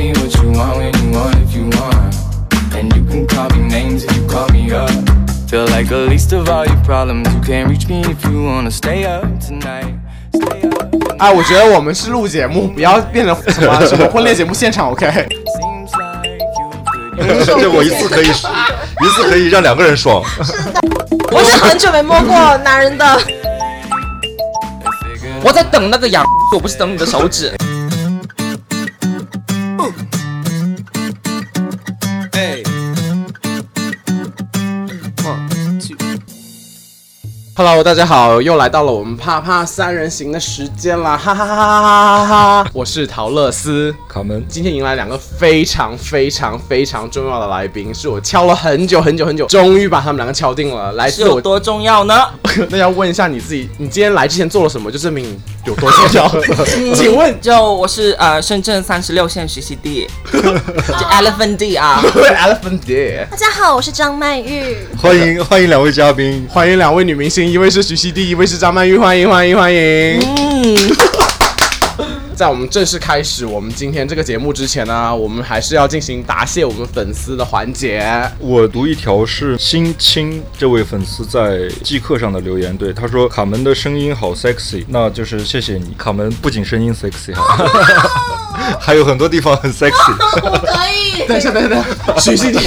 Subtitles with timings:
[0.00, 2.14] me what you want when you want if you want.
[2.74, 4.90] And you can call me names if you call me up.
[5.50, 7.28] Feel like the least of all your problems.
[7.34, 9.94] You can't reach me if you wanna stay up tonight.
[10.32, 10.90] Stay up.
[10.90, 11.18] tonight.
[11.18, 15.26] 哎，我觉得我们是录节目，不要变成什么什么婚恋节目现场 could.
[17.44, 20.24] 这我一次可以，一次可以让两个人爽。
[21.30, 23.04] 我是很久没摸过男人的。
[25.42, 26.24] 我在等那个羊，
[26.54, 27.52] 我不是等你的手指。
[37.62, 42.70] Hello，大家好，又来到了我们啪啪三人行的时间啦，哈哈哈哈哈哈哈！
[42.72, 50.92] 我是陶乐斯，卡门，今天迎来两个非常非常非常重要的来宾，是我敲了很久很久很久，终于把他们两个敲定了。
[50.92, 52.24] 来是自我，有多重要呢？
[52.70, 56.26] 那要问一下你自己，你今天来之前做了什么，就证明你有多重要。
[56.96, 62.02] 请问就我是呃深圳三十六线实习地， 就 Elephant D 啊。
[62.02, 64.78] Elephant 大家好，我是张曼玉。
[64.96, 66.48] 欢迎欢迎两位嘉宾。
[66.50, 69.80] 欢迎两位女明星，一位是徐熙娣，一位是张曼玉，欢迎欢迎欢迎。
[70.20, 70.76] 嗯，
[72.36, 78.08] 在我们正式开始我们今天这个节目之前呢，我们还是要进行答谢我们粉丝的环节。
[78.38, 87.66] 我读一条是新青这位粉丝在即刻上的留言，对他说卡门的声音好 sexy，那就是谢谢你，卡门不仅声音 sexy 哈，
[88.78, 89.90] 还有很多地方很 sexy。
[90.44, 91.26] 我可以。
[91.26, 92.60] 等一下，等一下，等一下，徐熙娣，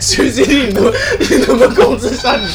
[0.00, 2.46] 徐熙娣，你能你能不能控制一下你？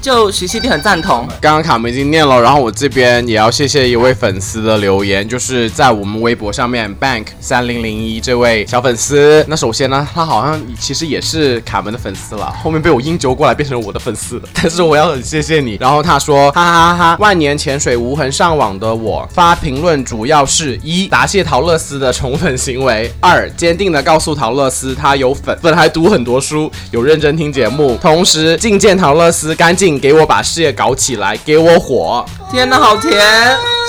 [0.00, 1.26] 就徐熙娣很赞同。
[1.40, 9.44] 刚刚卡门已经念了，然后我这边也要谢谢一位粉丝的留言，就是在我们微博上面 bank 三零零一这位小粉丝。
[9.48, 14.40] 那首先呢，他好像其实也是卡门的粉丝了，后面被我阴揪过来变成了我的粉丝。
[14.54, 15.76] 但是我要很谢谢你。
[15.80, 32.24] 然后他说，哈哈哈，万年潜水无痕上网的我发评论主要是一答谢陶乐斯的宠粉行为，二坚定的告诉陶乐斯他有粉，粉还读很多书，有认真听节目，同时觐见陶乐斯赶紧给我把事业搞起来，给我火。
[32.48, 33.12] 天哪，好甜，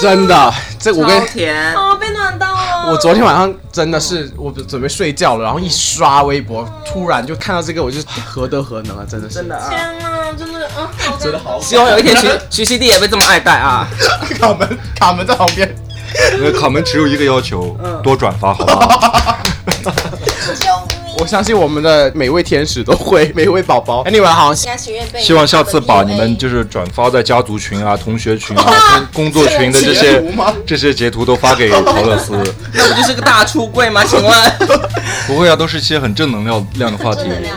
[0.01, 1.75] 真的，这我跟超甜。
[1.75, 2.91] 哦，被暖到了。
[2.91, 9.35] 我昨天晚上真的是，我准备睡觉了，然后一刷微博，突然就看到这个，我就何德何能啊，真的是。
[9.35, 9.69] 真的啊！
[9.69, 13.88] 天哪，真的，嗯，好真的好希望有一天徐徐熙娣也被这么爱戴啊！
[14.40, 15.75] 卡门，卡门在旁边。
[16.59, 19.38] 卡门只有一个要求，多转发好吗？
[19.84, 20.91] 救命！
[21.22, 24.04] 我相信我们的每位天使都会， 每位宝宝。
[24.06, 24.52] Anyway，好。
[24.56, 30.24] 希望下次把你们就是转发在家族群啊、同学群啊、 工工作群的这些
[30.66, 32.32] 这些截图都发给陶乐斯。
[32.74, 34.04] 那不就是个大出柜吗？
[34.04, 34.52] 请问？
[35.28, 37.30] 不会啊，都是一些很正能量量的话题正。
[37.30, 37.56] 能量。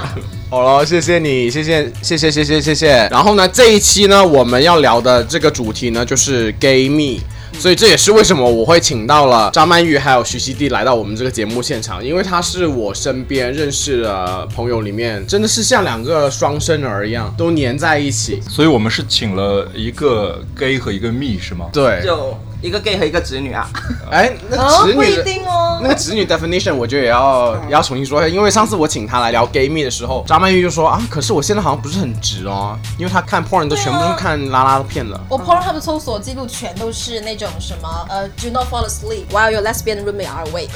[0.50, 3.08] 好了，谢谢你，谢谢，谢谢，谢谢，谢谢。
[3.10, 7.22] 然后呢，这一期呢，我们要聊的这个主题呢，就是 gay me。
[7.58, 18.40] 所以这也是为什么我会请到了张曼玉还有徐熙娣来到我们这个节目现场，因为她是我身边认识的朋友里面，真的是像两个双生儿一样，都粘在一起。
[18.48, 21.70] 所以我们是请了一个 gay 和一个 me 是吗？
[21.72, 23.68] 对，就一个 gay 和一个直女啊。
[24.10, 25.80] 哎，那哦，不一直女的定哦。
[25.82, 35.18] 那个直女 definition 我觉得也要也要重新说一下，因为上次我请她来聊 gay me 的时候，张曼玉就说啊，可是我现在好像不是很直哦，因为她看 porn 都全部都是看拉拉的片的。
[35.28, 40.70] 我 Pornhub 的搜索记录全都是那种什么呃，do not fall asleep while your lesbian roommate are awake，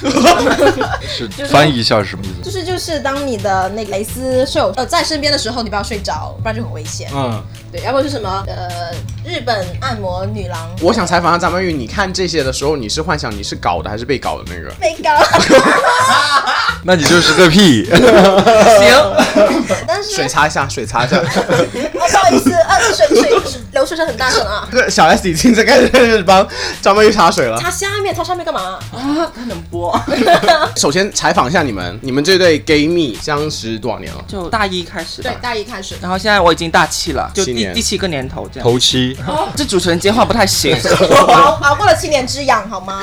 [1.06, 2.42] 是翻译一下是什么意思？
[2.42, 7.10] 就是就是当你的那个蕾丝舍友呃在身边的时候，你不要睡着，不然就很危险。
[7.14, 8.90] 嗯，对，要不就是什么呃，
[9.24, 14.70] 日本按摩女郎我想采访一下张曼玉，你看这些的时候，你是幻想你是搞的还是被搞的那个？
[14.80, 15.10] 被搞，
[16.84, 17.84] 那你就是个屁！
[17.88, 17.94] 行，
[19.86, 21.20] 但是水擦一下，水擦一下。
[22.08, 24.68] 哦不好意思，呃，水水流水声很大声啊。
[24.88, 26.46] 小 S 已经在开始帮
[26.80, 27.58] 张曼玉擦水了。
[27.58, 28.78] 擦下面，擦上面干嘛？
[28.92, 29.98] 啊，他能播？
[30.76, 34.24] 首先采访一下你们，你们这对 gay 蜜相识多少年了？
[34.26, 35.38] 就大一开始吧对，。
[35.42, 35.94] 大一开始。
[36.00, 38.68] 然后现在我已经大七了，就第第七个年头这样。
[38.68, 39.16] 头七，
[39.56, 40.76] 这主持人接话不太行。
[41.00, 43.02] 我熬熬过了七年之痒，好吗？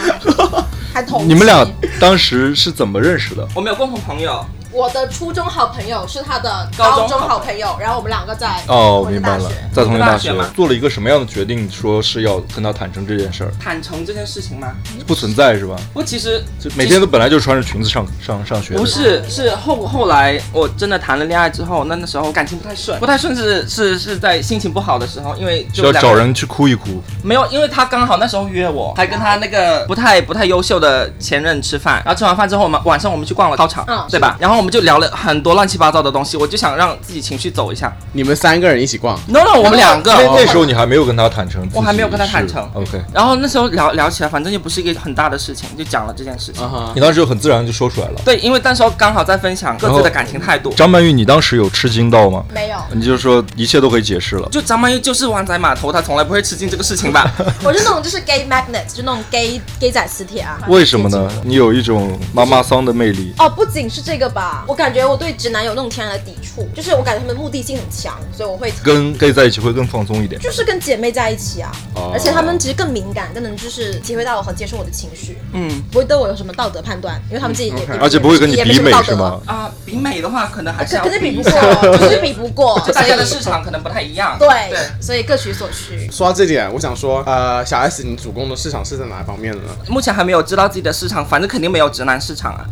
[0.94, 1.68] 还同你们俩
[2.00, 3.46] 当时是怎么认识的？
[3.54, 13.52] 我们有共同朋友，我的初中好朋友是他的高中好好朋友，然后我们两个在哦，同一明白了个大学，在同一个大学大学做了一个什么样的决定，说是要跟他坦诚这件事儿？
[13.58, 14.74] 坦诚这件事情吗？
[15.08, 15.78] 不存在是吧？
[15.94, 18.76] 不其实就每天都本来就穿着裙子上上上学。
[18.76, 27.02] 不是，是后后来我真的谈了恋爱之后，那那时候感情不太顺，不太顺是是是在心情不好的时候，因为就要就找人去哭一哭。
[27.24, 34.36] 没有，因为他刚好那时候约我，还跟他那个不太不太优秀的前任吃饭，然后吃完饭之后，我们晚上我们去逛了操场，嗯对吧？
[34.38, 37.96] 然后我们们就聊了很多乱七八糟的东西，我就想让自己情绪走一下。
[38.14, 40.12] 你们三个人一起逛，no no，我们两个。
[40.12, 46.68] 那那时候你还没有跟他坦诚我还没有跟他坦诚 OK，然后那时候聊聊起来，反正又不是一个很大的事情，就讲了这件事情。
[46.96, 48.22] 你当时就很自然就说出来了。
[48.26, 50.72] 对，因为那时候刚好在分享各自的感情态度。
[50.72, 52.44] 张曼玉，你当时有吃惊到吗？
[52.54, 54.50] 没有，你就说一切都可以解释了。
[54.50, 57.32] 就张曼玉就是湾仔码头，她从来不会吃惊这个事情吧？
[57.64, 60.58] 我是那种就是 gay magnet，就那种 gay gay 仔磁铁啊。
[60.68, 61.30] 为什么呢？
[61.44, 63.34] 你有一种妈妈桑的魅力。
[63.38, 70.40] 哦，不仅是这个吧，我感觉我对直男有那种天然的抵触，就是我感觉他们目的性很强，所以我会跟 gay 在一起会更放松一点。
[70.42, 79.42] 就是跟姐妹在一起啊，哦而且他们其实更敏感，更能就是体会到我和接受我的情绪，嗯不会对我有什么道德判断，因为他们自己也、也而且不会跟你也没比美什么道德是吗？？
[79.46, 84.38] 啊、比美的话，可能还是可是比不过，就是比不过，就 大家的市场可能不太一样。
[84.40, 86.10] 对对，所以各取所需。
[86.12, 89.70] 说到这点，我想说，呃，小 S，你主攻的市场是在哪方面的呢？
[89.88, 92.66] 目前还没有知道自己的市场，反正肯定没有直男市场啊。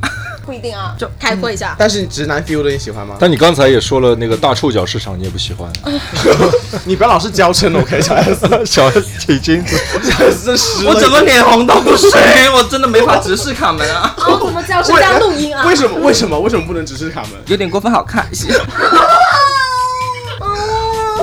[0.46, 1.63] 不一定啊， 就开阔一下。
[1.78, 3.16] 但是直男 feel 的你喜欢吗？
[3.20, 5.72] 但你刚才也说了，那个大臭脚市场你也不喜欢。
[6.86, 10.86] 你不要老是娇嗔，OK， 小 S，小 S 小 S 真湿。
[10.86, 12.10] 我整个脸红到不行，
[12.56, 15.66] 我真的没法直视卡门啊，啊，怎么叫是这样录音啊？
[15.66, 15.98] 为什么？
[16.00, 16.40] 为什么？
[16.40, 17.32] 为什么不能直视卡门？
[17.48, 18.48] 有点过分好看一些。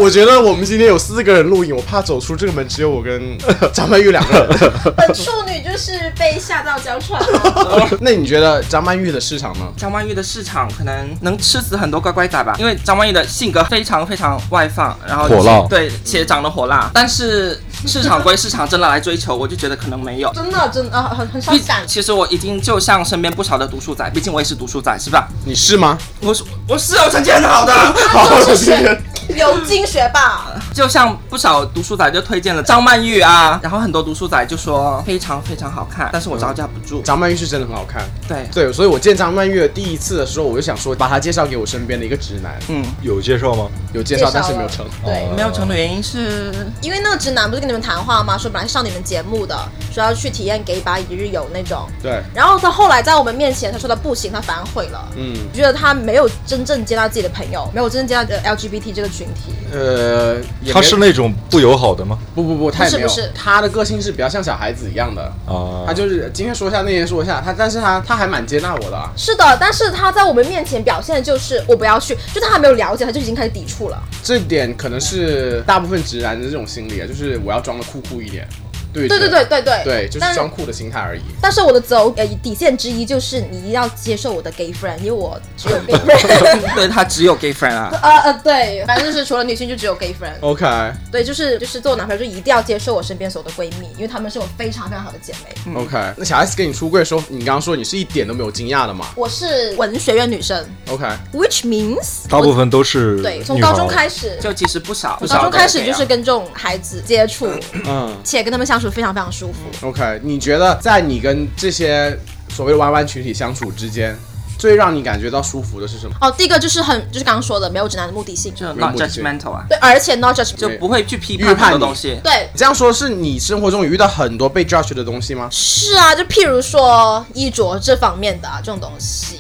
[0.00, 3.36] 我觉得我们今天有四个人录影，我怕走出这个门只有我跟
[3.70, 4.72] 张曼玉两个人。
[4.96, 7.88] 本处女就是被吓到娇喘了。
[8.00, 9.66] 那你觉得张曼玉的市场呢？
[9.76, 16.90] 张曼玉的市场可能能吃死很多乖乖仔吧，因为张曼玉的性格非常非常外放，然后火辣对，且长得火辣。
[16.94, 20.32] 但是市场归市场，真的来追求，我就觉得可能没有。
[20.32, 21.52] 真的真的啊很很少。
[21.86, 25.28] 其实我已经就像身边不少的读书仔，毕竟我也是读书仔，是吧？
[25.44, 25.98] 你是吗？
[26.22, 29.02] 我是我是有成绩很好的，好，就是今天
[29.36, 30.44] 有金学霸，
[30.80, 37.02] 就像不少读书仔就推荐了张曼玉啊，然后很多读书仔就说非常非常好看，但是我招架不住。
[37.02, 38.02] 张曼玉是真的很好看。
[38.26, 43.68] 对，对，所以我见张曼玉的第一次的时候，我就想说把她介绍给我身边的一个直男，嗯，有介绍吗？
[43.92, 44.86] 有介绍，但是没有成。
[45.04, 46.50] 对，没有成的原因是
[46.80, 48.38] 因为那个直男不是跟你们谈话吗？
[48.38, 49.54] 说本来上你们节目的，
[49.92, 51.86] 说要去体验 gay 吧一日游那种。
[52.02, 55.06] 对，然后他后来在我们面前，他说他不行，他反悔了。
[55.14, 59.52] 嗯，我觉得他没有真正接纳自己的朋友，没有真正接纳的 LGBT 这个群体。
[59.72, 62.18] 呃，也他是那种不友好的吗？
[62.34, 65.22] 不不不，他也没有不是不是，他的个性是比较像小孩子一样的。
[65.46, 69.10] 啊，他就是今天说一下，那天说一下，他但是他他还蛮接纳我的啊。
[69.16, 74.02] 是的，但是他在我们面前表现的就是我不要去，就他还没有了解，他就已经开始抵触了。
[74.22, 78.46] 这点可能是大部分直男的这种心理啊，就是我要装的酷酷一点。
[78.92, 81.20] 对对对对对对对，就是但装酷的心态而已。
[81.40, 86.74] 但是我的择偶呃底线之一就是你一定要接受我的 gay friend，因为我只有 gay friend。
[86.74, 87.90] 对他只有 gay friend 啊。
[88.02, 90.34] 呃呃，对，反正就是除了女性就只有 gay friend。
[90.40, 90.66] OK，
[91.10, 95.74] 对，就是就是做我男朋友就一定要接受我身边所有的闺蜜，因为她们是我非常非常好的姐妹。
[95.74, 107.48] OK，那小 S 跟你出柜的时候，你刚刚说你是一点都没有惊讶的嘛我是文学院女生？OK，，which means 大部分都是对，从高中开始，就其实不少，从高中开始就是跟这种孩子接触，
[107.86, 109.86] 嗯且跟他们相处非常非常舒服。
[109.86, 112.18] ，OK，你觉得在你跟这些
[112.48, 114.18] 所谓的弯弯群体相处之间，
[114.58, 116.14] 最让你感觉到舒服的是什么？
[116.20, 122.18] 哦，第一个就是很就是刚刚说的没有指南的目的性，就没有 not 目的性 judgmental 啊，对，而且 not just 就不会去批判判你很多东西。
[122.22, 122.48] 对。
[122.54, 125.48] 这样说是你生活中有遇到很多被 judge 的东西吗？
[125.50, 129.38] 是啊，就譬如说衣着这方面的、啊、这种东西，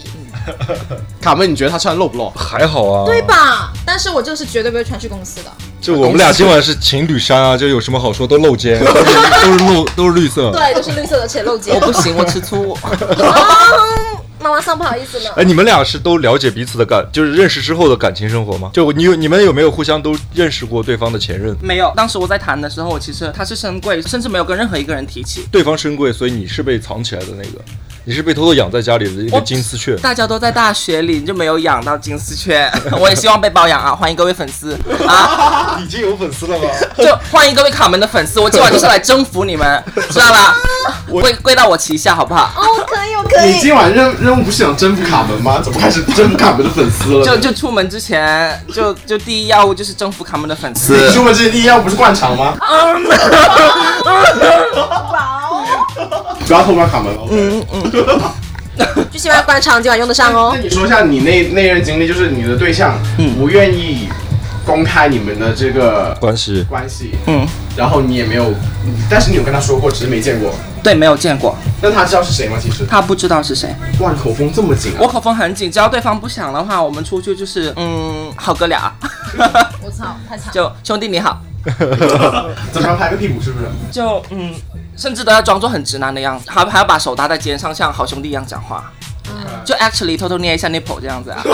[1.20, 2.30] 卡门，你觉得他穿露不露？
[2.30, 3.20] 还好啊，对？
[3.22, 3.72] 吧？
[3.84, 5.50] 但是我这个是绝对不会穿去公司的。
[5.80, 8.26] 就我们俩今晚是情侣衫啊，就有什么好说？
[8.26, 9.04] 都露肩，都 是
[9.44, 10.50] 都是露都是绿色。
[10.52, 11.74] 对，都是绿色的且露肩。
[11.74, 12.72] 我不行，我吃醋。
[12.74, 12.90] 啊，
[14.42, 15.30] 妈妈桑不好意思了。
[15.36, 18.70] 哎，你们俩是都了解彼此的感，就是认识之后的感情生活吗？
[18.72, 21.54] 就你有你们有没有互相都认识过对方的前任？
[21.62, 25.46] 没有，当时我在谈的时候，其实他是深柜，甚至没有跟任何一个人提起。
[25.50, 27.60] 对方深柜，所以你是被藏起来的那个，
[28.04, 29.94] 你是被偷偷养在家里的一个金丝雀。
[29.96, 32.70] 大家都在大学里，你就没有养到金丝雀。
[32.98, 33.94] 我也希望被包养啊！
[33.94, 34.72] 欢迎各位粉丝
[35.06, 35.78] 啊！
[35.84, 36.64] 已经有粉丝了吗？
[36.96, 40.56] 就欢迎各位卡门的粉丝，我今晚就是来征服你们， 知道吧？
[41.10, 42.50] 归归到我旗下，好不好？
[42.56, 43.52] 哦，可以，我可以。
[43.52, 45.60] 你今晚任任务不是想征服卡门吗？
[45.62, 47.24] 怎么开始征服卡门的粉丝了？
[47.24, 50.96] 就就出门之前，就就第一要务就是征服卡门的粉丝。
[50.96, 52.56] 你出门之前第一要务不是灌肠吗？
[56.50, 57.22] 不要偷摸卡门了。
[57.30, 60.60] 嗯嗯就希望官场今晚用得上哦那。
[60.60, 62.98] 你说一下你那那任经历，就是你的对象
[63.38, 64.08] 不愿意
[64.66, 68.52] 公开你们的这个关系关系，嗯，然后你也没有，
[69.08, 70.52] 但是你有跟他说过，只是没见过。
[70.82, 72.56] 对，没有见过，那他知道是谁吗？
[72.60, 73.72] 其实，他不知道是谁。
[74.00, 74.98] 哇，你口风这么紧啊！
[74.98, 78.92] 我口风很紧，只要对方不想的话，我们出去就是嗯， 好哥俩，
[79.84, 80.52] 我操，太惨。
[80.52, 81.40] 就兄弟你好，
[82.72, 83.66] 怎么样拍个屁股是不是？
[83.92, 84.52] 就嗯，
[85.00, 88.92] 甚至都要装作很直男的样子，还还要把手搭在肩上，像好兄弟一样讲话。
[89.64, 91.40] 就 actually 偷偷捏一下 nipple 这样子啊。
[91.46, 91.52] 哦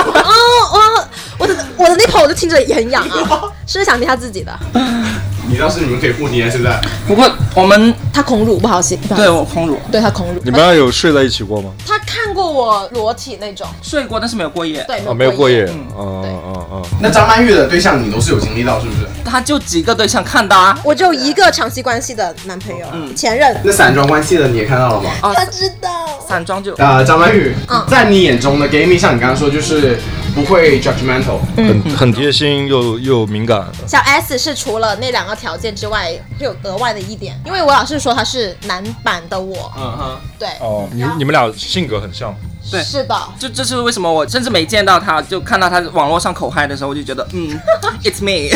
[0.72, 4.52] 哇，我的我的 nipple 我就听着也很痒啊，是不是想捏下自己的？
[5.48, 10.40] 你倒是你们可以互捏，现在不过我们他恐乳不好意思，不好对思我恐乳对他恐乳。
[10.44, 11.70] 你们俩有睡在一起过吗？
[11.86, 14.84] 他看过我裸体那种，睡过，但是没有过夜。
[14.86, 15.64] 对，啊，没有过夜。
[15.64, 19.06] 嗯嗯对嗯嗯那张曼玉的对象你都是有经历到是不是？
[19.24, 20.78] 他就几个对象看的啊。
[20.84, 25.10] 我就一个长期关系的男朋友，嗯前任，那散装关系的你也看到了吗？
[25.22, 25.88] 啊他知道。
[26.26, 29.96] 散装就啊，张曼玉，嗯在你眼中的 gay 蜜，像你刚刚说，就是
[30.36, 33.66] 不会 judgmental，嗯，很很贴心又又敏感。
[33.86, 42.36] 小 S 是除了那两个条件之外，会有额外的一点，因为我老是说他是男版的我，嗯哼，对，哦，你你们俩性格很像。
[42.70, 47.58] 对是的，就这是为什么我甚至没见到他，就看到他网络上口嗨的时候，我就觉得嗯，
[48.04, 48.54] it's me，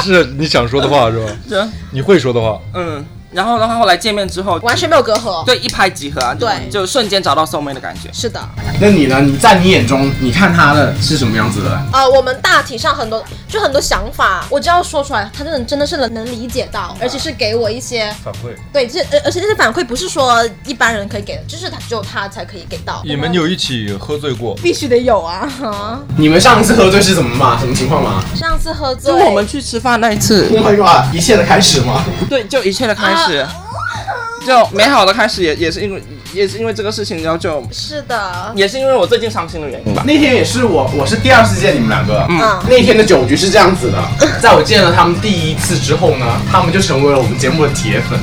[0.00, 1.32] 是你想说的话是吧？
[1.46, 2.58] 是你会说的话。
[2.72, 3.04] 嗯。
[3.32, 5.44] 然后的话，后来见面之后，完全没有隔阂。
[5.44, 8.10] 对一拍即合啊，对就瞬间找到 soul mate 的感觉。
[8.12, 8.40] 是的，
[8.80, 9.20] 那你呢？
[9.20, 11.82] 你在你眼中，你看他的是什么样子的？
[11.92, 18.54] 呃，我们大体上很多就很多想法，我只要说出来，他真的真的是能能理解到，而且是给我一些反馈。
[18.72, 23.02] 对，这而而且这些反馈不是说一般人可以给的，就是他只有他才可以给到。
[23.04, 24.54] 你们有一起喝醉过？
[24.56, 25.48] 必须得有啊！
[25.60, 27.58] 哈你们上一次喝醉是怎么嘛？
[27.58, 31.14] 什么情况嘛上次喝醉，就我们去吃饭那一次，？Oh my god！
[31.14, 32.04] 一切的开始吗？
[32.28, 33.21] 对，就一切的开始，
[34.46, 36.02] 就美好的开始也也是因为
[36.32, 40.02] 也是因为这个事情，然后就是的，也是因为我最近伤心的原因吧。
[40.04, 42.26] 那天也是我，我是第二次见你们两个。
[42.28, 42.40] 嗯。
[42.68, 44.02] 那天的酒局是这样子的，
[44.40, 48.18] 在我见了他们第一次之后呢，他们就成为了我们节目的铁粉，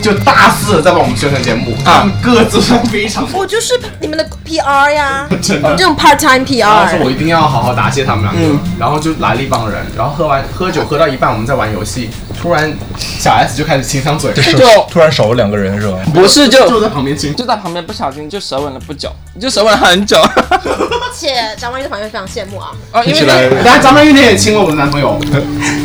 [0.00, 5.76] 就大肆的在帮我们宣传节目，他们各自都非常我就是你们的 PR 呀， 真的。
[5.76, 7.04] 这种 part time 然后说 PR。
[7.04, 12.08] 我一定要好好答谢他们两个，然后就来了一帮人，然后喝完喝酒喝到一半，我们在玩游戏，
[12.42, 15.96] 突然小 S 就开始亲上嘴，就就突然少了两个人是吧？
[16.12, 19.08] 不是就就在旁边亲，就在旁边不小心就舌吻了不久，
[19.40, 20.18] 就舌吻了很久。
[20.20, 25.16] 而且张曼玉的朋友非常羡慕啊，哦，因听起来为等下张曼玉你也亲了我的男朋友，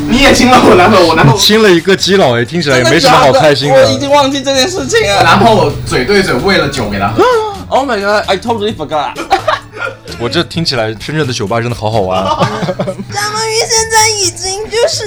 [0.09, 3.99] 你也亲了我男朋友，我男朋友，亲了一个基佬哎，听起来也没什么好开心的我已的。
[3.99, 5.23] 经忘记这件事情了。
[5.23, 7.23] 然后我嘴对嘴喂了酒给他喝，
[7.69, 9.13] Oh my god, I totally forgot.
[10.19, 12.23] 我这听起来深圳的酒吧真的好好玩。
[12.25, 15.03] 张曼玉现在已经就是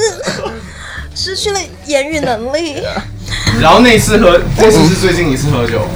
[1.23, 2.83] 失去了言语能力，
[3.61, 5.87] 然后那次喝，这次是最近一次喝酒，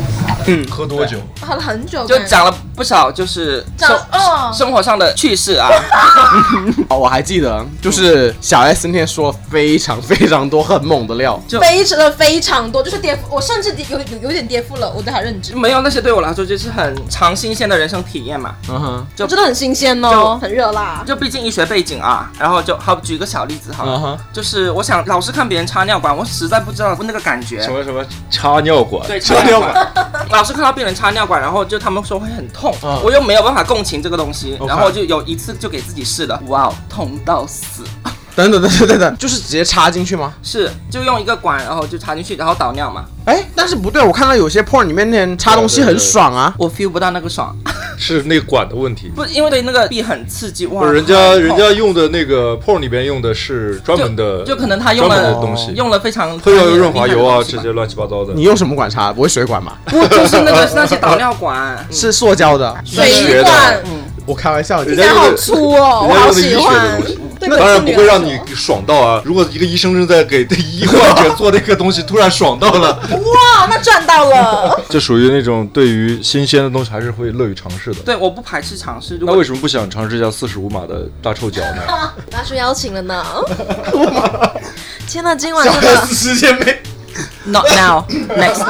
[0.70, 1.18] 喝多久？
[1.40, 5.68] 喝了很久，就讲了不少，就是讲生哦生活上的趣事啊。
[6.88, 18.54] 哦，我还记得，就是小 S 那天说了非常非常多很猛的料，就非常的非常多，就是颠覆，我甚至有有有点颠覆了我对他认知，没有那些对我来说就是很长新鲜的人生体验嘛。
[18.68, 21.02] 嗯哼，就真的很新鲜哦，就很热辣。
[21.06, 27.72] 就毕竟医学背景啊，然后就好举个小例子好了嗯哼就是我想老是看别人插尿管，我实在不知道那个感觉什。
[27.72, 29.06] 么什么插尿管？
[29.06, 29.92] 对，插尿管，
[30.30, 33.00] 老是看到病人插尿管，然后就他们说会很痛，嗯。
[33.04, 34.66] 我又没有办法共情这个东西，OK。
[34.66, 37.84] 然后就有一次就给自己试了，哇，痛到死，
[38.36, 40.34] 等等等等等等，就是直接插进去吗？
[40.42, 47.56] 是就用一个管，然后就插进去，然后导尿嘛，哎，但是不对，我看到有些 porn 里面那人插东西很爽啊，我 feel 不到那个爽，
[47.96, 49.12] 是那个管的问题。
[49.14, 58.32] 不，因为对那个壁很刺激，哇，不是人家人家用的那个 porn 里边用的是专门的，就可能他用了的东西，用了非常会要有润滑油啊这些乱七八糟的。
[58.34, 59.12] 你用什么管插？
[59.12, 59.74] 不会水管吗？
[59.86, 62.74] 不就是那个那些导尿管， 是塑胶的。
[62.84, 63.80] 水管，
[64.26, 67.18] 我开玩笑，人家好粗哦，我好喜欢东西。
[67.48, 69.22] 对当然不会让你爽到啊！
[69.24, 74.80] 如果一个医生正在给医患者做那个东西，突然爽到了，哇，那赚到了。
[74.90, 78.00] 这属于那种对于新鲜的东西还是会乐于尝试的。
[78.04, 79.18] 对，我不排斥尝试。
[79.20, 81.82] 那为什么不想尝试一下四十五码的大臭脚呢？
[82.30, 83.24] 大叔邀请了呢。
[85.06, 86.82] 天呐，今晚小真的时间没
[87.44, 88.04] not now
[88.38, 88.64] next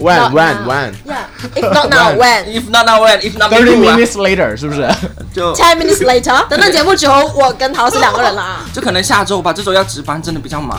[0.00, 2.44] one one one Yeah, if not now, when?
[2.46, 4.88] if not now when if not thirty minutes later 是不是？
[5.32, 8.64] 就 Ten minutes later， 等等节目只有我跟陶斯两个人了啊。
[8.72, 10.78] 就可能下周吧，这周要值班，真的比较忙，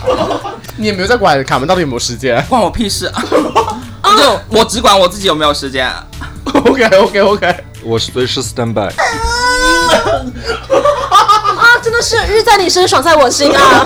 [0.77, 3.23] 你也没有在管卡门到底有没有时间关我屁事啊！
[4.17, 5.89] 就我只管我自己有没有时间。
[6.53, 8.91] ？OK OK OK，我随时 stand by。
[11.61, 13.85] 啊，真的是日在你身，爽在我心啊！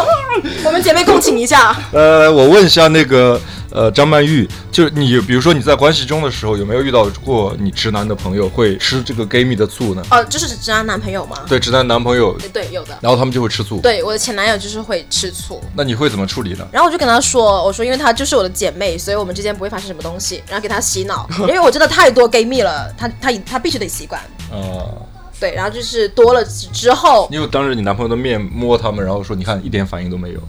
[0.64, 1.76] 我们姐妹共情一下。
[1.92, 3.40] 呃，我问一下那个
[3.76, 10.02] 呃张曼玉，就是你比如说你在关系中的时候，有没有遇到过你直男的朋友会吃这个 gay 蜜的醋呢？
[10.10, 11.38] 哦，就是直男男朋友吗？
[11.46, 12.98] 对，直男男朋友，对，有的。
[13.02, 13.82] 然后他们就会吃醋。
[13.82, 16.66] 对，我的前男友就是会吃醋，那你会怎么处理呢？
[16.72, 24.22] 然后我就跟他说，我说因为他就是我的姐妹，所以我们之间不会发生什么东西，然后给他洗脑，因为我真的太多 gay 蜜了，他他他必须得习惯。
[24.52, 24.88] 啊、
[25.40, 30.40] 对，然后就是多了之后，你有当着你男朋友的面摸他们，然后说你看一点反应都没有。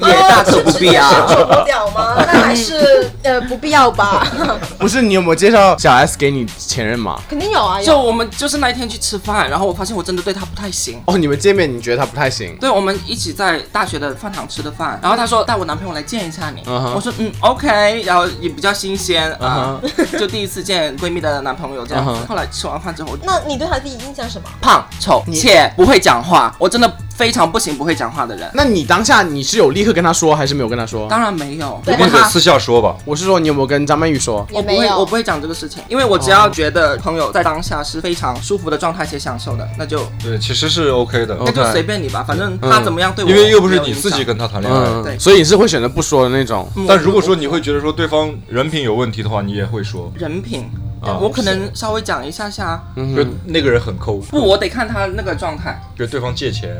[0.06, 1.08] 也大可不必啊。
[1.28, 2.14] 受不了吗？
[2.18, 4.26] 那还是呃不必要吧。
[4.78, 7.20] 不是你有没有介绍小 S 给你前任嘛？
[7.28, 8.00] 肯定有啊，就。
[8.00, 11.00] 我们就是那一天去吃饭，然后我发现我真的对他不太行。
[11.06, 12.56] 哦，你们见面你觉得他不太行？
[12.58, 24.48] 对，我们一起在大学的饭堂吃的饭，然后他说带我男朋友来见一下你，我说嗯 OK，然后也比较新鲜啊嗯就第一次见闺蜜的男朋友这样后来吃完饭之后，那你对他的第一印象是什么？
[24.60, 28.50] 胖丑且不会讲话，我真的非常不行不会讲话的人。
[28.52, 31.08] 那你当下你是有立刻跟他说，还是没有跟他说？
[31.08, 32.96] 当然没有，对如果他私下说吧。
[33.04, 34.46] 我是说，你有没有跟张曼玉说？
[34.52, 34.98] 我不会，有。
[34.98, 44.20] 我不会讲这个事情，因为我只要觉得朋友在当下是非常舒服的状态且享受的，那就对，其实是 OK 的，那就随便你吧，反正他怎么样对我，因为又不是你自己。
[44.30, 44.80] 跟他谈恋爱。
[44.80, 46.68] 嗯，对所以你是会选择不说的那种。
[46.76, 50.70] 嗯但如果说你会觉得说对方人品有问题的话，你也会说，人品，
[51.02, 56.76] 啊我可能稍微讲一下下，嗯就那个人很抠，不，我得看他那个状态，就对方借钱，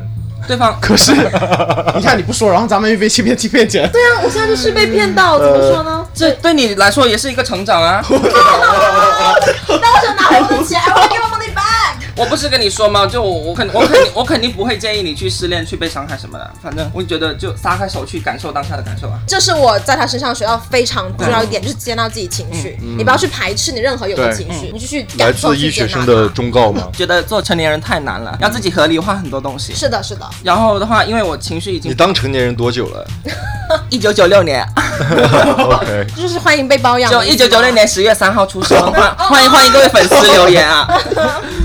[0.46, 3.88] 对方可是，你看你不说，然后咱们又被欺骗欺骗钱。
[3.90, 6.06] 对啊，我现在就是被骗到，怎么说呢？
[6.14, 8.04] 这对你来说也是一个成长啊！
[8.08, 8.14] 那
[9.68, 11.94] 我想拿回我的钱，我要 give my money back。
[12.16, 13.04] 我不是跟你说吗？
[13.06, 19.18] 就我我肯我肯定我肯定不会建议你去失恋去被伤害什么的，反正我觉得就撒开手去感受当下的感受啊。
[19.26, 22.78] 这是我在他身上学到非常重要一点，就是接纳自己情绪。
[22.96, 26.28] 你不要去排斥你任何有的情绪，你就去来感受自医学生的。
[26.28, 26.88] 忠告嘛。
[26.96, 29.74] 觉得做成年人太难了，要自己合理化很多东西。
[29.74, 30.28] 是的，是的。
[30.44, 33.06] 然后的话，因为我情绪已经你当成年人多久了
[33.90, 34.64] 一九九六年
[35.58, 37.22] ，？OK， 就是欢迎被包养就。
[37.24, 40.88] 一九九六年十月三号出生，欢欢迎欢迎各位粉丝留言啊！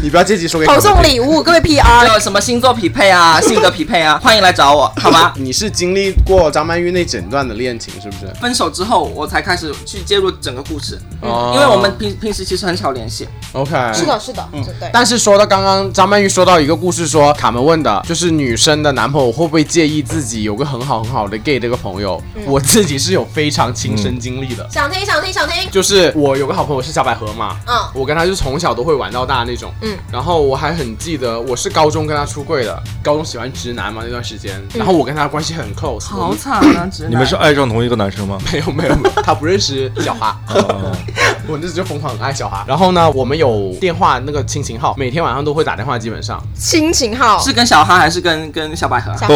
[0.02, 2.14] 你不要借机说给投他们听送礼物，各位 PR。
[2.14, 5.34] 有什么星座匹配啊、 性格匹配啊，欢迎来找我，好吗？
[5.36, 8.32] 你是经历过张曼玉那整段的恋情，是不是？
[8.40, 13.28] 分手之后，我才开始去介入整个故事，哦因为我们平平时其实很少联系。
[13.54, 14.90] OK 是的，是的，嗯对。
[14.94, 22.22] 但是说到刚刚张曼玉说到一个故事说，卡门问的就是女生的男朋友会不会介意自己有个很好很好的 gay 的一个朋友？
[22.46, 24.68] 我自己是有非常亲身经历的。
[24.72, 25.70] 想听，想听，想听。
[25.72, 36.88] 就是我有个好朋友是小百合嘛，嗯我跟他就从小都会玩到大那种，嗯，然后我还很记得我是高中跟他出柜的，高中喜欢直男嘛那段时间，然后我跟他关系很 close，我好们惨啊！
[36.92, 38.38] 直男你们是爱上同一个男生吗？
[38.52, 40.92] 没有没有没有，他不认识小哈，哦
[41.48, 42.64] 我那时就疯狂很爱小哈。
[42.68, 49.12] 然后呢，我们有电话那个亲情号，每天晚上都会打电话，基本上亲情号是跟小哈还是跟跟小百合？
[49.18, 49.28] 小。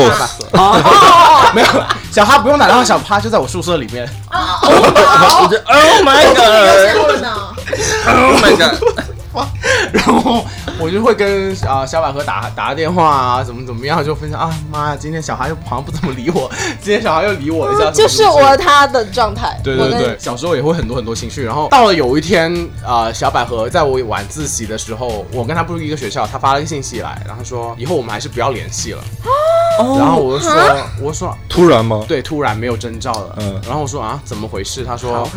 [0.53, 1.67] 哦 没有
[2.11, 4.07] 小哈不用打电话，小哈就在我宿舍里面。
[4.69, 7.29] Oh my 有 god！Oh 呢
[8.41, 9.08] ？my god！
[9.93, 10.43] 然后
[10.79, 16.49] 我就会跟啊、小百合打打个电话啊，怎么怎么样，就分享啊，妈呀，今天小孩又好像不怎么理我，
[16.81, 19.59] 今天小孩又理我一下，就是我他的状态。
[19.63, 22.53] 对对对，小时候也会很多很多情绪，然后到了有一天，
[22.85, 29.03] 呃，小百合在我晚自习的时候，我跟她不是一个学校，她发了个信息来，然后说以后我们还是不要联系了。
[29.97, 30.53] 然后我就说，
[31.01, 32.05] 我说突然吗？
[32.07, 33.35] 对，突然没有征兆了。
[33.39, 34.83] 嗯然后我说啊，怎么回事？
[34.85, 35.27] 他说，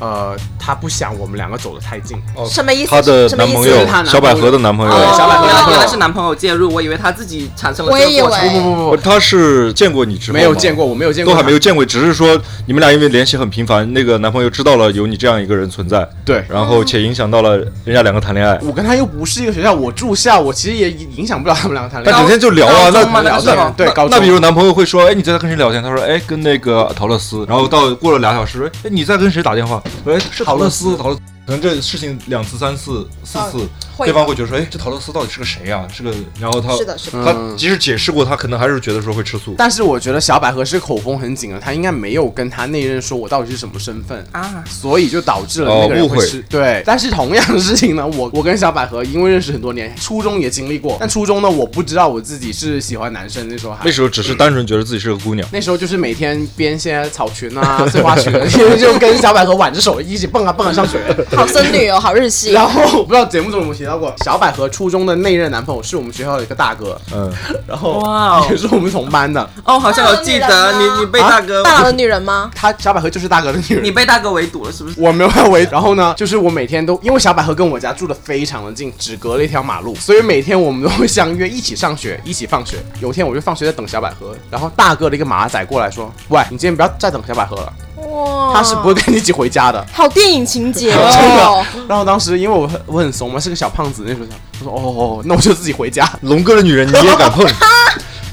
[0.00, 2.16] 呃，他不想我们两个走得太近。
[2.34, 8.46] 哦什么意思她的男朋友小百合的男朋友，对小百合原来男朋友原来是男朋友介入，我以为他自己产生了我也以这个过程。
[8.48, 11.60] 为不不不不，哦他是见过你之后没有见过，我没有见过，都还没有。
[11.60, 22.16] 见过，只是说你们俩因为联系很频繁，那个男朋友知道了有你这样一个人存在，对，然后且影响到了人家两个谈恋爱，我跟他又不是一个学校，我住校，我其实也影响不了他们两个谈恋爱。
[22.16, 23.30] 但整天就聊啊，高中吗那
[23.76, 25.82] 那那比如男朋友会说，哎，你在跟谁聊天？
[25.82, 27.44] 他说，哎，跟那个陶乐斯。
[27.48, 29.82] 然后到过了俩小时，哎，你在跟谁打电话？
[30.06, 31.20] 哎，是陶乐斯，陶乐斯。
[31.50, 37.24] 可能这事情两次、三次、四次，会对方会觉得说，哎，这陶乐斯到底是个谁呀、是个，然后他是的，是的。
[37.24, 39.56] 他即使解释过，他可能还是觉得说会吃醋。
[39.58, 44.24] 但是我觉得小百合是口风很紧的，他应该没有跟他那任说我到底是什么身份。
[44.30, 55.44] 啊，所以就导致了哦那个人误会吃、对，但是同样的事情呢，我我跟小百合因为认识很多年，初中也经历过，但初中呢，我不知道我自己是喜欢男生，那时候还那时候只是单纯觉得自己是个姑娘。
[55.52, 58.32] 那时候就是每天编些草裙啊、碎花裙，
[58.78, 61.00] 就跟小百合挽着手一起蹦啊蹦啊上学。
[61.40, 62.52] 好僧侣哦，好日系。
[62.52, 67.32] 然后我不知道节目中有没有提到过，小百合初中的那任男朋友是我们学校的一个大哥，嗯，
[67.66, 69.48] 然后哇哦也是我们同班的。
[69.64, 72.50] 哦，好像有记得你你被大哥，大佬的女人吗？
[72.54, 73.90] 他小百合就是大哥的女人你。
[73.90, 75.00] 被大哥围堵了是不是？
[75.00, 82.76] 我没有要围，然后呢，就是我每天都因为小百合跟我家住的非常的近，只隔了一条马路，所以每天我们都会相约一起上学，一起放学。
[83.00, 87.72] 有一天我就放学在等小百合，然后大哥的一个马仔过来说：“喂，你今天不要再等小百合了，
[88.10, 91.80] 哇，他是不会跟你一起回家的。”好电影情节 真哦的。。
[91.88, 96.08] 然后当时因为我很我很怂嘛，是个小胖子，那时候想，我说哦哦，那我就自己回家。
[96.22, 97.46] 龙哥的女人你也敢碰？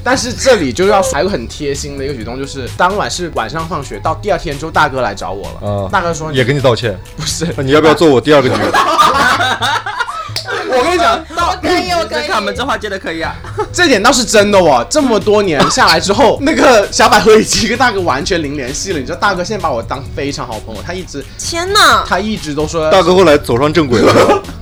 [0.04, 5.70] 但是这里就要还有很贴心的一个举动，就是当晚是晚上放学，到第二天之后，大哥来找我了。
[5.70, 6.98] 啊大哥说也跟你道歉。
[7.18, 8.72] 不是，那你要不要做我第二个女人？
[10.78, 12.28] 我跟你讲，我 可以，我可以。
[12.28, 13.36] 看我们这话接的可以啊。
[13.74, 14.86] 这点倒是真的哦。
[14.90, 19.00] 这么多年下来之后， 那个小百合已经跟大哥完全零联系了。
[19.00, 22.04] 你知道，大哥现在把我当非常好朋友，他一直天哪！
[22.08, 24.14] 他一直都说大哥后来走上正轨了，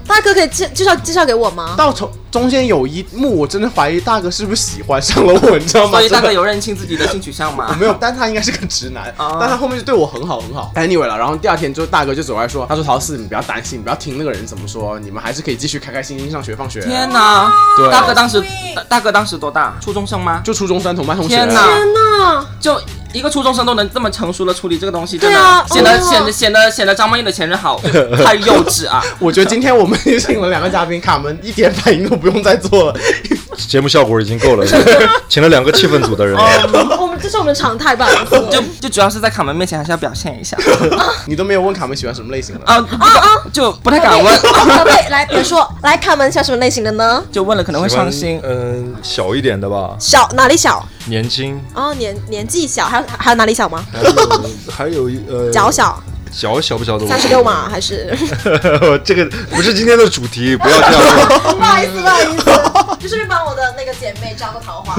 [0.08, 1.76] 大大哥可以介介绍介绍给我吗？
[1.78, 5.92] 到从中间有一幕，我真的怀疑大哥是不是喜欢上了我，你知道吗？
[5.92, 7.74] 所以大哥有认清自己的性取向吗？
[7.80, 10.70] 没有，但他应该是个直男，哦但他后面就对我很好很好。
[10.76, 16.82] Anyway 了，然后第二天就大哥就走来说，他说陶四，你不要担心，你不要听那个人怎么说，你们还是可以继续开开心心上学放学。
[16.82, 17.54] 天哪！
[17.78, 18.44] 对大哥当时
[18.76, 19.74] 大大哥当时多大？
[19.80, 20.42] 初中生吗？
[20.44, 21.38] 就初中生同班同学。
[21.38, 22.46] 天哪天哪！
[22.60, 22.78] 就
[23.14, 27.80] 一个初中生都能这么成熟的处理这个东西，真的啊显得哦显得显得显得张曼玉的前任好
[28.26, 29.02] 太幼稚啊！
[29.20, 33.00] 我觉得今天我们请了两个嘉宾，卡门一点反应都不用再做了。
[33.68, 34.66] 节目效果已经够了，
[35.30, 36.36] 请了两个气氛组的人。
[36.36, 38.08] 我们这是我们的常态吧？
[38.52, 40.58] 就就主要是在卡门面前还是要表现一下
[41.26, 42.62] 你都没有问卡门喜欢什么类型的。
[42.66, 47.24] 啊，啊啊就不太敢问，宝贝，来，别说，来卡门喜欢什么类型的呢？
[47.32, 48.40] 就问了可能会伤心。
[48.44, 50.86] 嗯、小一点的吧，小哪里小？
[51.08, 53.86] 年轻，哦，年年纪小，还有还有哪里小吗？
[53.94, 56.02] 还有还有一呃，脚小，
[56.38, 57.08] 脚小不小的？
[57.08, 58.08] 三十六码还是？
[59.04, 61.56] 这个不是今天的主题，不要这样问。
[61.58, 62.44] 不好意思，不好意思，
[63.02, 64.96] 就是帮我的那个姐妹招个桃花。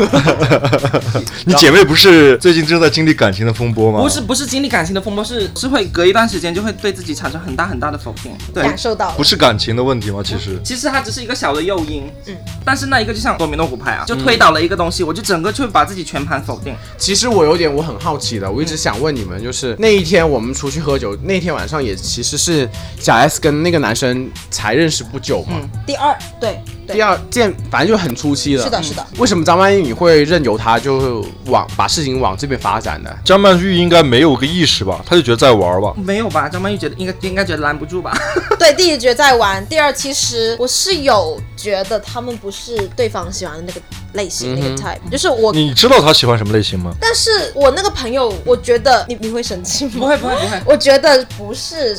[1.44, 4.00] 你姐妹不是最近正在经历感情的风波吗？
[4.00, 8.32] 不是不是经历感情的风波，是是会隔一段时间就会对自己产生很大很大的否定。
[8.52, 10.22] 对，感受到不是感情的问题吗？
[10.24, 16.74] 其实其实它只是一个小的诱因，嗯，但是那一个就像多米诺骨牌啊，就推倒了一个东西，我就整个就会把自己全盘否定。
[16.98, 25.56] 其实我有点我很好奇的，我一直想问你们，就是那一天我们出去喝酒，那天晚上也其实是小 S 跟那个男生才认识不久嘛。
[25.86, 28.64] 第二，对对第，二见，反正就很初期了。
[28.64, 29.06] 是的，是的。
[29.18, 33.10] 为什么张曼玉你会任由他就往把事情往这边发展呢？
[33.24, 35.92] 张曼玉应该没有个意识吧，她就觉得在玩吧。
[35.96, 36.48] 没有吧？
[36.48, 38.16] 张曼玉觉得应该应该觉得拦不住吧？
[38.58, 43.80] 对，第一觉得在玩，第二其实我是有觉得他们不是对方喜欢的那个
[44.12, 45.52] 类型、那个 type，就是我。
[45.52, 46.92] 你知道他喜欢什么类型吗？
[47.00, 49.92] 但是我那个朋友，我觉得你你会生气吗？
[49.98, 51.96] 不会不会不会， 我觉得不是。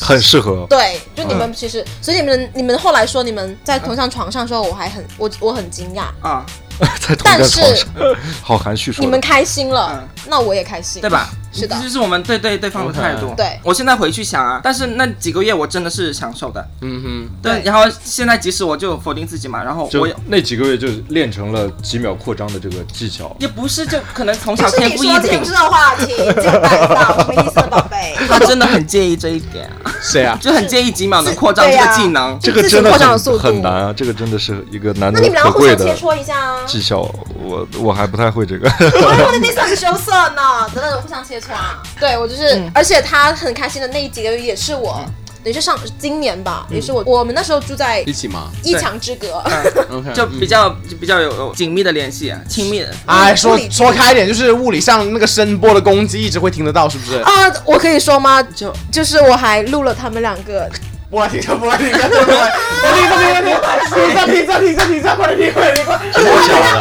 [0.00, 0.66] 很适合。
[0.68, 6.06] 对，就你们其实，所以你们你们后来说你们在同上床上的时候，我还很我我很惊讶。
[6.20, 6.44] 啊，
[7.00, 9.02] 在同一但是个床上，好含蓄说。
[9.02, 11.08] 你们开心了嗯，那我也开心，对？
[11.08, 11.30] 吧？
[11.54, 13.32] 是的这就是我们对对对方的态度。
[13.36, 16.66] 对我现在回去想啊，但是那几个月我真的是享受的。
[16.80, 23.34] 嗯哼，对，然后现在即使我就否定自己嘛，然后就我那几个月就练成了几秒扩张的这个技巧。
[23.38, 28.14] 也不是就可能从小天赋异禀你说停，这个话题，就带到什么意思，宝贝？
[28.28, 30.36] 他真的很介意这一点啊，谁啊？
[30.40, 32.38] 就很介意几秒能扩张这个技能。
[32.40, 36.58] 这个真的很速度很难啊，这个真的是一个难那你们两个互得可贵的相切磋一下啊。
[36.66, 37.08] 技巧。
[37.44, 38.66] 我我还不太会这个。
[38.80, 41.82] 我的第三个羞涩呢，等等，互相切磋啊。
[41.98, 45.04] 对我就是，而且他很开心的那几个月也是我，
[45.44, 49.42] 也是上今年吧，也是我，我们那时候住在一起吗一墙之隔。
[50.14, 52.88] 就比较就比较有有紧密的联系啊，亲密的。
[53.06, 57.18] 哎，说说开一点，就是物理上那个声波的攻击一直会听得到，是不是？
[57.18, 57.32] 啊，
[57.64, 58.42] 我可以说吗？
[58.42, 60.70] 就就是我还录了他们两个。
[61.10, 61.66] 我们两个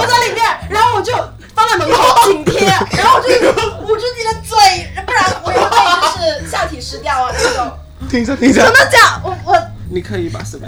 [0.08, 1.14] 在里面，然后我就
[1.54, 2.66] 放在门口紧贴，
[2.98, 3.30] 然后我就
[3.84, 4.03] 捂住
[7.04, 7.72] 掉啊那种。
[8.10, 8.74] 听着，听着真。
[8.74, 9.20] 的假？
[9.24, 9.56] 我我
[9.90, 10.68] 你可以吧，是吧？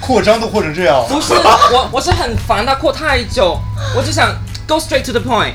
[0.00, 3.58] 扩张都扩成这样，不是，我我是很烦他扩太久，
[3.96, 4.34] 我就想
[4.68, 5.54] go straight to the point，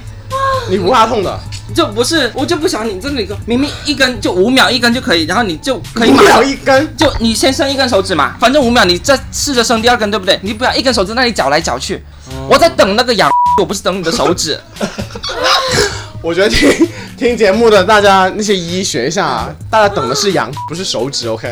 [0.70, 1.40] 你不怕痛的？
[1.74, 10.40] 就不是，我就不想你这里个明明一根就五秒一根就可以，然后你就可以五秒一根，就你先伸一根手指嘛，反正五秒你再试着伸第二根，对不对？
[10.42, 12.04] 你不要一根手指那里搅来搅去，
[12.50, 13.30] 我在等那个痒，
[13.60, 14.60] 我不是等你的手指。
[16.22, 16.70] 我觉得听
[17.18, 21.50] 听节目的大家那些医学一下啊，大家等的是羊，不是手指，OK？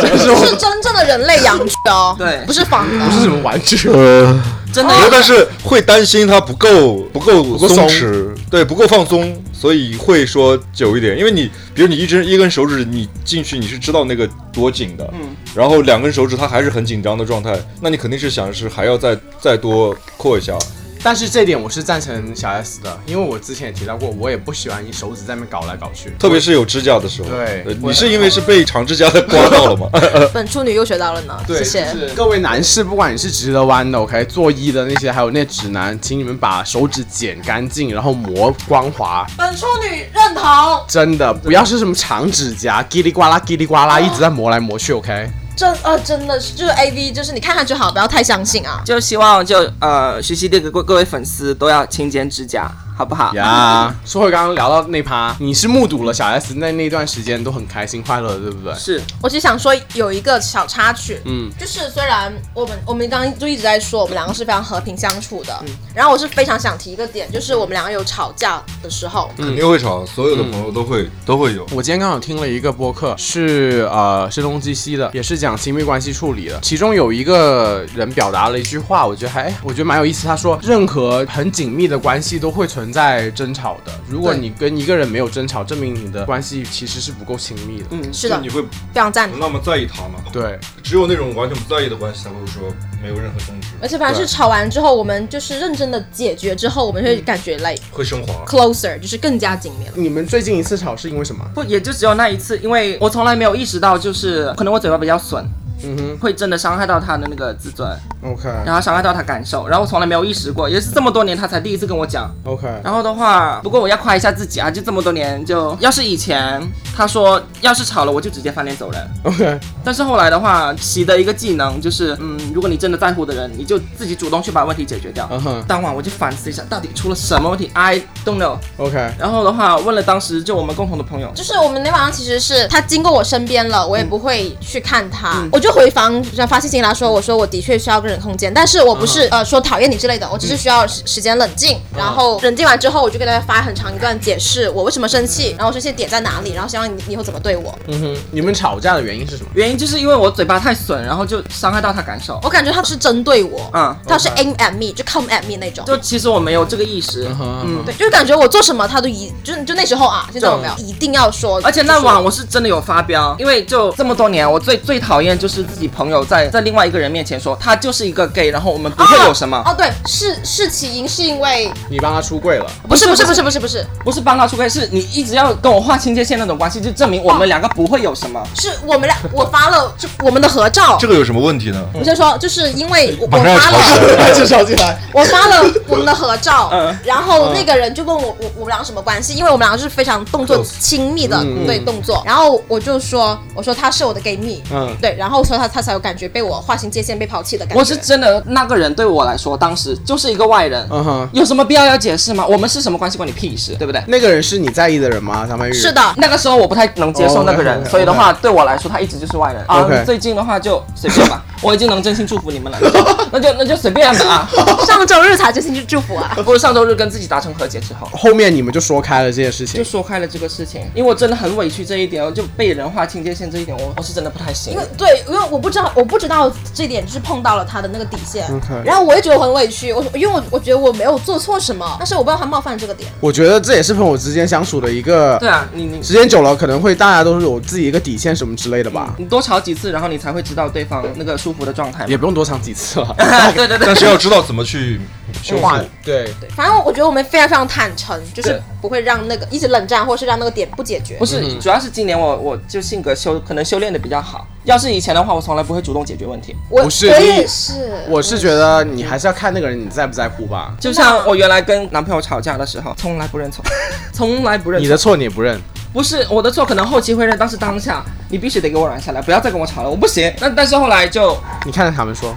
[0.00, 3.88] 这是我真正的人类羊具哦，对不是仿的，不是什么玩具。
[3.90, 4.40] 呃，
[4.72, 11.18] 真的然后但是会担心它不够不够够松松弛，对，不够放松，所以会说久一点。
[11.18, 15.20] 因为你比如你一只一根手指你进去，你是知道那个多紧的，嗯，
[15.54, 20.56] 然后两根手指它还是很紧张的状态，那你肯定是想是还要再再多扩一下。
[21.02, 29.88] 但是这点我是赞成小 S 的，因为我之前也提到过，我也不喜欢你手指在那边搞来搞去，特别是有指甲的时候，对呃你是因为是被长指甲刮到了吗？
[30.34, 31.92] 本处女又学到了呢，对，谢谢。
[31.92, 39.26] 就是各位男士，不管你是直的弯的，OK，做医的那些，还有那指南，请你们把手指剪干净，然后磨光滑。
[39.36, 40.44] 本处女认同。
[40.88, 45.30] 真的，不要是什么长指甲，叽里呱啦叽里呱啦，一直在磨来磨去，OK？
[45.58, 48.80] 真呃真的是就是 A V，就是你看看就好，不要太相信啊。
[48.84, 53.32] 就希望就呃学习的各各位粉丝都要勤剪指甲，好不好？
[53.34, 58.74] 呀， 说回刚刚聊到那趴，你是目睹了小 S 在那段时间都很开心快乐的，对不对？
[58.74, 71.64] 是，我只是想说有一个小插曲，嗯，就是虽然我们我们刚刚就一直在说我们两个是非常和平相处的，嗯然后我是非常想提一个点，就是我们两个有吵架的时候，肯定会吵，所有的朋友都会都会有。
[71.72, 76.58] 我今天刚好听了一个播客，是呃声东击西的，也是讲亲密关系处理的。
[76.60, 80.26] 其中有一个人表达了一句话，我觉得还哎，我觉得蛮有意思。
[80.26, 83.92] 他说，任何很紧密的关系都会存在争吵的。
[84.08, 87.86] 如果你跟一个人没有争吵，证明你的关系其实是不够亲密的。
[87.90, 89.38] 嗯，是的，你会非常赞同。
[89.38, 90.20] 那么在意他吗？
[90.32, 92.62] 对，只有那种完全不在意的关系才会说
[93.02, 98.44] 没有任何争执，而且反正是吵完之后，我们就是认真的解决之后，我们会感觉 like 会升华。
[98.46, 99.92] closer，就是更加紧密了。
[99.94, 101.44] 你们最近一次吵是因为什么？
[101.54, 105.44] 不也就只有那一次，因为我从来没有意识到，就是可能我嘴巴比较损，
[105.82, 106.18] 嗯哼。
[106.18, 107.88] 会真的伤害到他的那个自尊
[108.24, 108.48] ，，OK。
[108.64, 112.28] 然后伤害到他感受，然后我从来没有意识过，也是这么多年他才第一次跟我讲。
[112.44, 116.60] OK，然后的话，不过我要夸一下自己啊，就这么多年就，要是以前
[116.96, 125.28] 他说要是吵了我就直接翻脸走人，OK，但是后来的话，习得一个技能就是，嗯，如果你真的在乎的人，你就自己主动去把问题解决掉。
[125.30, 125.64] 嗯哼。
[125.68, 128.56] 当晚我就反思一下，到底出了什么问题，I don't know。
[128.78, 147.76] ，OK，然后的话，问了当时就我们共同的朋友，就是我们那晚上其实是他经过我身边了，我也不会去看他，我就回房发信息给他说，我说我的确需要个人空间，但是我不是、呃说讨厌你之类的，我只是需要时时间冷静，然后冷静完之后，我就给大家发很长一段解释我为什么生气，然后这些点在哪里，然后希望你你以后怎么对我。
[147.86, 149.50] 嗯哼，你们吵架的原因是什么？
[149.54, 152.38] 原因就是因为我嘴巴太损，然后就伤害到他感受。
[152.42, 155.84] 我感觉他是针对我，嗯他是 aim at me，就 come at me 那种。
[155.86, 161.60] 就其实我没有这个意识，哼嗯，对，就是感觉我做什么他都一，就就那时候啊，现在我没有，一定要说。
[161.64, 178.40] 而且那就是晚我是真的有发飙，因为就这么多年，我最最讨厌就是自己朋友在在另外一个人面前说他就是一个 gay，然后我们不会有什么，哦，对，是是起因是因为你帮他出柜了，不是不是不是不是不是，不是帮他出柜，是你一直要跟我划清界线那种关系，就证明我们两个不会有什么。
[178.54, 181.08] 是我们俩我发了就我们的合照这。
[181.08, 181.82] 个有什么问题呢？
[181.94, 184.34] 我先说，就是因为我我发了，了。
[184.34, 185.00] 就吵起来。
[185.12, 189.32] 我发了我们的合照嗯，然后那个人就问我我我们两个什么关系？
[189.32, 197.80] 因为我们两个是非常动作亲密的嗯对动作，然后我就说我说他是我的 gay 蜜，嗯对，然后所以他他才有感觉被我划清界限被抛弃的感觉。
[197.80, 202.46] 我是真的那个人对我来说，当时就是一个外人，嗯哼，有什么必要要解释吗？
[202.46, 204.02] 我们是什么关系关你屁事，对不对？
[204.06, 205.46] 那个人是你在意的人吗？
[205.48, 209.88] 张曼玉是，的，那个时候我不太能接受那个人，所以的话对我来说他一直就是外人啊。
[210.04, 212.78] 最近的话就随便吧， 我已经能真心祝福你们了，
[213.32, 214.50] 那就那就随便吧啊。
[214.86, 216.36] 上周日才真心去祝福啊。
[216.44, 218.06] 不是上周日跟自己达成和解之后。
[218.12, 219.88] 后面你们就说开了这件事情就。
[219.88, 224.78] 说开了这个事情，因为我真的很委屈这一点，我就被人划清界限这一点，我我是真的不太行因。
[224.78, 228.46] 为对，因为我不知道，我不知道这点就是碰到了他的那个底线
[228.84, 233.10] 然后我也觉得很委屈，我因为我我觉得我没有做错什么，但是我不知道他冒犯这个点。
[233.20, 242.04] 我觉得这也是朋友之间相处的一个，对啊，你你时间久了可能会大家都是有自己一个底线什么之类的吧，你多吵几次，然后你才会知道对方那个舒服的状态。
[242.06, 243.14] 也不用多吵几次了。
[243.54, 245.00] 对对对但，是要知道怎么去
[245.42, 245.68] 修复。
[246.04, 251.26] 对，对，反正我觉得我们非常非常坦诚，就是不会让那个一直冷战，或是让那个点不解决不。
[251.26, 254.46] 是，主要是今年我我就性格修可能修炼的比较好。
[254.64, 256.54] 要是以前的话，我从来不会主动解决问题。
[256.68, 260.74] 我不是我也是，我是觉得你还是要看那个人你在不在乎吧。
[260.78, 263.64] 就像我原来跟男朋友吵架的时候，从来不认错，
[264.12, 264.82] 从来不认。
[264.82, 265.58] 你的错你也不认，
[265.90, 270.30] 不是我的错，可能后期会认，但是当下你必须得给我软下来，不要再跟我吵了，我不行。
[270.38, 272.36] 那但是后来就你看着他们说，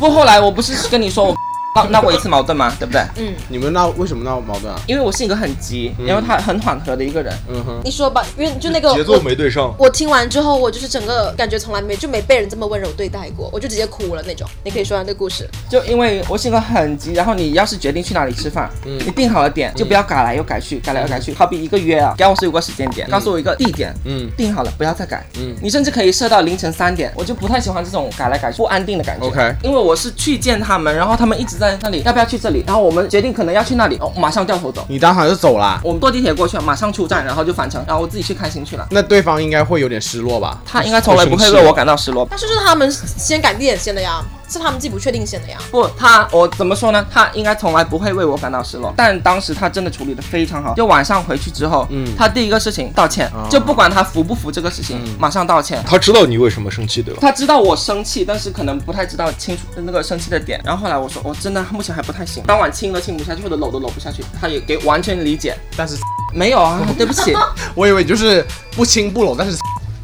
[0.00, 1.36] 不，后来我不是跟你说我
[1.84, 2.72] 闹闹过一次矛盾吗？
[2.78, 3.02] 对不对？
[3.16, 4.80] 嗯，你们闹为什么闹矛盾啊？
[4.86, 7.32] 因为我性格很急，然后他很缓和的一个人。
[7.48, 14.48] 嗯哼，你说吧，因为就那个节奏没对上，我听完之后，我就是整个感觉从来没就没被人这么温柔对待过，我就直接哭了那种。
[14.64, 15.48] 你可以说完这故事。
[15.68, 21.34] 就因为我性格很急，然后你要是决定去哪里吃饭，嗯你定好了点，就不要改来又改去，改来又改去。
[21.34, 25.26] 好比一个约啊，告诉我一个时间点，告诉我一个地点，嗯定好了，不要再改。
[25.38, 29.26] 嗯你甚至可以设到凌晨三点，我就不太喜欢这种改来改去不安定的感觉。
[29.26, 32.64] OK 因为我是去见他们，然后他们一直在那里，要不要去这里？
[32.66, 34.84] 然后我们决定可能要去那里，哦，马上掉头走。
[34.88, 38.86] 你当场就走啦，我们坐地铁过去，马上出站，然后就返程，然后我自己去开心去了。
[38.90, 40.60] 那对方应该会有点失落吧？
[40.64, 42.26] 他应该从来不会为我感到失落。
[42.28, 45.58] 但是是他们先改地铁先的呀，是他们自己不确定性的呀。
[45.70, 47.04] 不，他我怎么说呢？
[47.12, 50.74] 他应该从来不会为我感到失落，但当时他真的处理的非常好。
[50.74, 55.82] 就晚上回去之后，嗯他第一个事情道歉，哦就不管他服不服这个事情，马上道歉。
[55.86, 57.18] 他知道你为什么生气，对吧？
[57.20, 60.60] 他知道我生气，但是可能不太知道清楚那个生气的点。
[60.64, 65.56] 然后后来我说，我真的目前还不太行，当晚亲都亲不下去，或者搂都搂不下去，他也给完全理解。
[65.76, 65.96] 但是
[66.34, 67.34] 没有啊， 对不起，
[67.74, 68.44] 我以为你就是
[68.76, 69.56] 不亲不搂，但是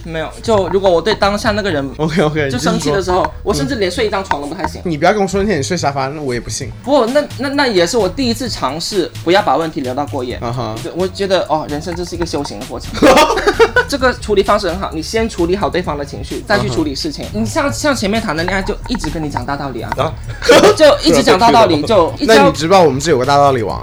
[0.04, 4.80] 没有，就如果我对当下那个人 OK OK，就生气的时候，我甚至连睡一张床都不太行。
[4.84, 6.70] 你不要跟我说那天你睡沙发，那我也不信。
[6.82, 10.36] 不过那那那也是我第一次尝试不要把问题留到过夜。
[10.36, 12.90] 啊哈，对，我觉得哦，人生这是一个修行的过程。
[13.88, 17.26] 这个处理方式很好，你先处理好对方的情绪，再去处理事情。
[17.32, 20.12] 你像像前面谈的恋爱，就一直跟你讲大道理啊，啊，
[20.76, 23.78] 就一直讲大道理， 就一直你知不知道我们这有个大道理王？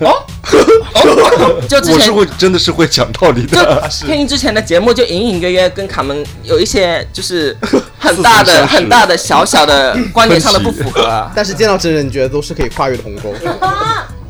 [0.00, 0.22] 哦
[0.94, 1.01] 哦，
[1.68, 3.88] 就之前我是会真的是会讲道理的。
[3.88, 7.56] 就 天一之前的节目，就隐隐约约跟卡门有一些就是
[7.98, 13.32] 很大的、很大的、小小的观念上的不符合啊，但是见到真人，你觉得都是可以跨越的鸿沟。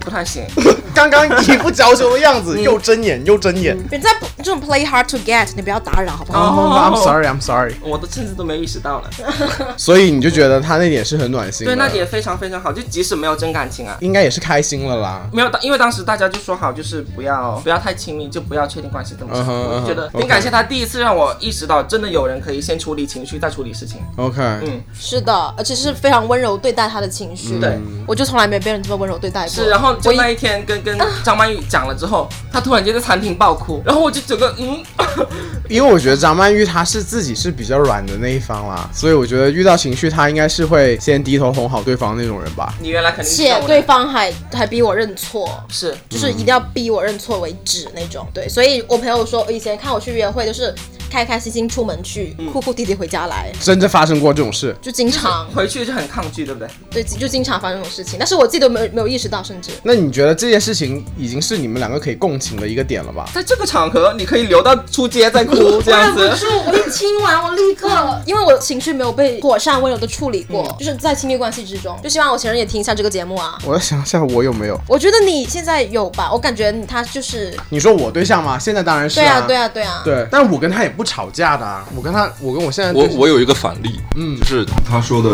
[0.02, 0.44] 不太行。
[0.94, 3.76] 刚刚一副娇羞的样子，又睁眼又睁眼。
[3.90, 6.40] 人家不这种 play hard to get，你不要打扰好不好？
[6.40, 7.74] 哦，I'm sorry, I'm sorry。
[7.82, 9.10] 我都甚至都没有意识到了。
[9.76, 13.96] 所以你就觉得他那点是很暖心，对，那点非常非常好，就即使没有真感情啊。
[14.00, 15.22] 应该也是开心了啦。
[15.32, 19.42] 没有，因为当时大家就说好，就是不要不要太亲密，就不要确定关系这么长。
[19.42, 24.00] 嗯哼我就觉得挺感谢他第一次让我意识到，真的有人可以先处理情绪，再处理事情。
[24.16, 27.58] OK，嗯，是的，而且是非常温柔对待他的情绪。
[27.58, 29.48] 对，我就从来没被人这么温柔对待过。
[29.48, 34.82] 是，然后就我那一天跟跟张曼玉讲了之后，她突然间在餐厅爆哭，然后我就整个嗯，
[35.68, 42.74] 因为我觉得张曼玉她是自己是比较软的那一方啦，所以我觉得遇到情绪她应该是会先低头哄好对方那种人吧。
[42.80, 48.26] 你原来肯定是且对方还还逼我认错，是就是一定要逼我认错为止那种。
[48.34, 50.74] 对，所以我朋友说，以前看我去约会就是
[51.12, 56.68] 开开心心出门去，嗯哭哭啼啼回家来，真的发生过这种事，就经常回去就很抗拒，对不对？
[56.90, 63.28] 对，就经常发生这种事情，但是我自己都没有没有意识到，甚至那你觉得这件事情已经是你们两个可以共情的一个点了吧？
[63.34, 66.30] 在这个场合，你可以留到出街再哭这样子。
[66.38, 67.88] 住，我一听完，我立刻，
[68.24, 73.58] 因为我情绪没有被妥善温柔的处理过，就是在亲密关系之中，就希望我前任也听一下这个节目啊。
[73.66, 74.80] 我要想一下我有没有？
[74.88, 76.30] 我觉得你现在有吧？
[76.32, 78.58] 我感觉他就是，你说我对象吗？
[78.58, 81.84] 现在当然是对啊，对啊，啊，对啊，对，但我跟他也不吵架的啊。
[81.94, 85.30] 我跟他，我跟我现在我我有一个反例，嗯，就是他说的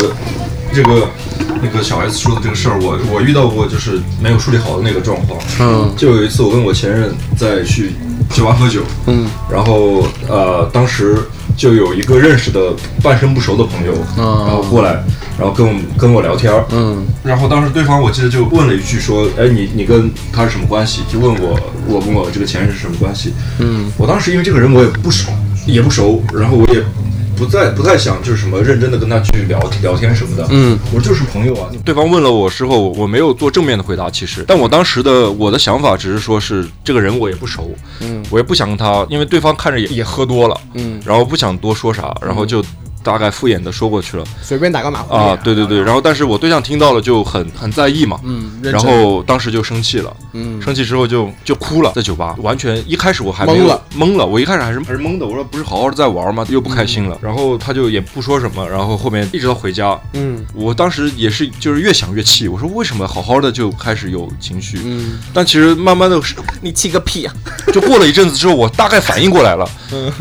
[0.73, 1.07] 这个
[1.61, 5.39] 那个小 S 说的这个事儿，我我遇到过，就是没有处理好的那个状况。
[5.59, 5.93] 嗯。
[5.97, 7.93] 就有一次我跟我前任在去
[8.29, 11.17] 酒吧喝酒，嗯，然后呃当时
[11.57, 14.45] 就有一个认识的半生不熟的朋友，嗯。
[14.47, 15.03] 然后过来，
[15.37, 17.05] 然后跟我跟我聊天儿，嗯。
[17.23, 21.01] 然后当时对方我记得就问了一句说，哎，你你跟他是什么关系？
[21.11, 23.33] 就问我我跟我这个前任是什么关系？
[23.59, 25.31] 嗯，我当时因为这个人我也不熟，
[25.71, 26.83] 也不熟，然后我也
[27.37, 31.69] 不再不太想就是什么认真的跟他去聊聊天什么的，嗯，我就是朋友啊。
[31.85, 42.61] 对方问了我之后，我我没有做正面的回答，其实，但我当时的我的想法只是说是这个人我也不熟，嗯我也不想跟他，因为对方看着也也喝多了，嗯，然后不想多说啥，然后就
[43.03, 44.23] 大概敷衍的说过去了。
[44.41, 45.93] 随便打个马虎眼啊，对对对，然。
[45.93, 50.61] 后但是我对象听到了就很很在意嘛，嗯，然后当时就生气了，嗯。
[50.61, 52.35] 生气之后就就哭了，在酒吧。
[52.39, 53.81] 完全一开始我还懵了。
[53.95, 56.45] 懵了，我一开始还是还是懵的，我说不是好好的在玩吗？
[56.49, 60.45] 又不开心了，然后他就也不说什么，然后后面一直到回家，嗯。
[60.53, 65.19] 我当时也是就是越想越气，我说为什么好好的就开始有情绪，嗯。
[65.33, 66.19] 但其实慢慢的
[66.61, 67.33] 你气个屁啊！
[67.73, 69.69] 就过了一阵子之后，我大概反应过来了，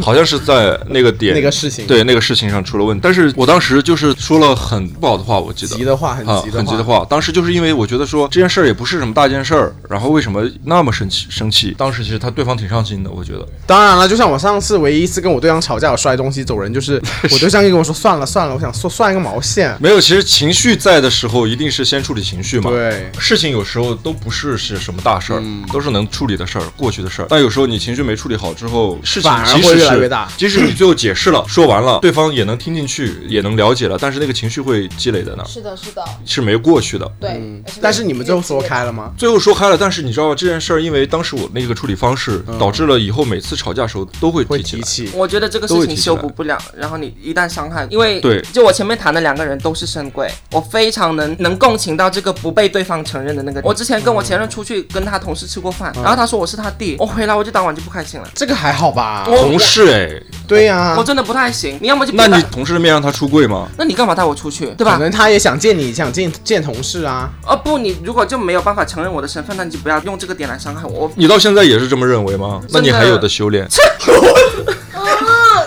[0.01, 1.87] 好像是在那个点那个事情。
[1.87, 7.07] 对那个事情上出了问题，但是我当时就是说了很不好的话，我记得急的话很啊，急的很急的话。
[7.09, 11.75] 当时就是因为我觉得说这件事儿也不是什么大件事儿，然后为什么那么生气生气？
[11.79, 13.47] 当时其实他对方挺上心的，我觉得。
[13.67, 17.01] 当然了，就像我上次唯一一次跟我对象吵架，我摔东西走人，就是
[17.31, 19.75] 我对象就跟我说算了算了，我想说算一个毛线。
[19.81, 22.71] 没有，其实情绪在的时候，一定是先处理情绪嘛。
[22.71, 27.27] 对事情有时候都不是是什么大事儿，嗯都是能处理的事儿，过去的事儿。
[27.29, 37.11] 但有时候你情绪没处理好之后，事情反而会越来越大即使你最后解释了，说完了，对方也能听进去，也能了解了，但是那个情绪会积累的呢，是的，是的，是没过去的。
[37.21, 37.31] 对。
[37.31, 39.13] 嗯，但是你们最后说开了吗？
[39.17, 44.83] 最后说开了，但是你知道这件事儿，因为当时我那个处理方式，导致了以后每次吵架的时候都会会提起来。
[44.83, 45.11] 提起。
[45.15, 53.61] 我觉得这个事情修补不了，然后你一旦伤害，因为对就我前面谈的两个人都是深贵，我非常能能共情到这个不被对方承认的那个。
[53.63, 59.25] 我之前跟我前任出去跟他同事吃过饭，然后他说我是他弟，我回来我就当晚就不开心了，这个还好吧？
[59.27, 61.79] 同事哎，对呀、我真的不太行。
[61.81, 63.69] 你要么就那你同事的面让他出柜吗？
[63.77, 64.95] 那你干嘛带我出去，对吧？
[64.95, 67.31] 可能他也想见你，想见见同事啊。
[67.47, 71.11] 哦不，你如果就没有办法承认我的身份，那你就不要用这个点来伤害我。
[71.17, 72.61] 你到现在也是这么认为吗？
[72.71, 73.65] 那你还有的修炼。
[73.65, 73.71] 啊，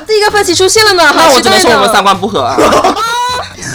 [0.08, 2.58] 第一个分歧出现了呢，那我只能说我们三三观不合啊。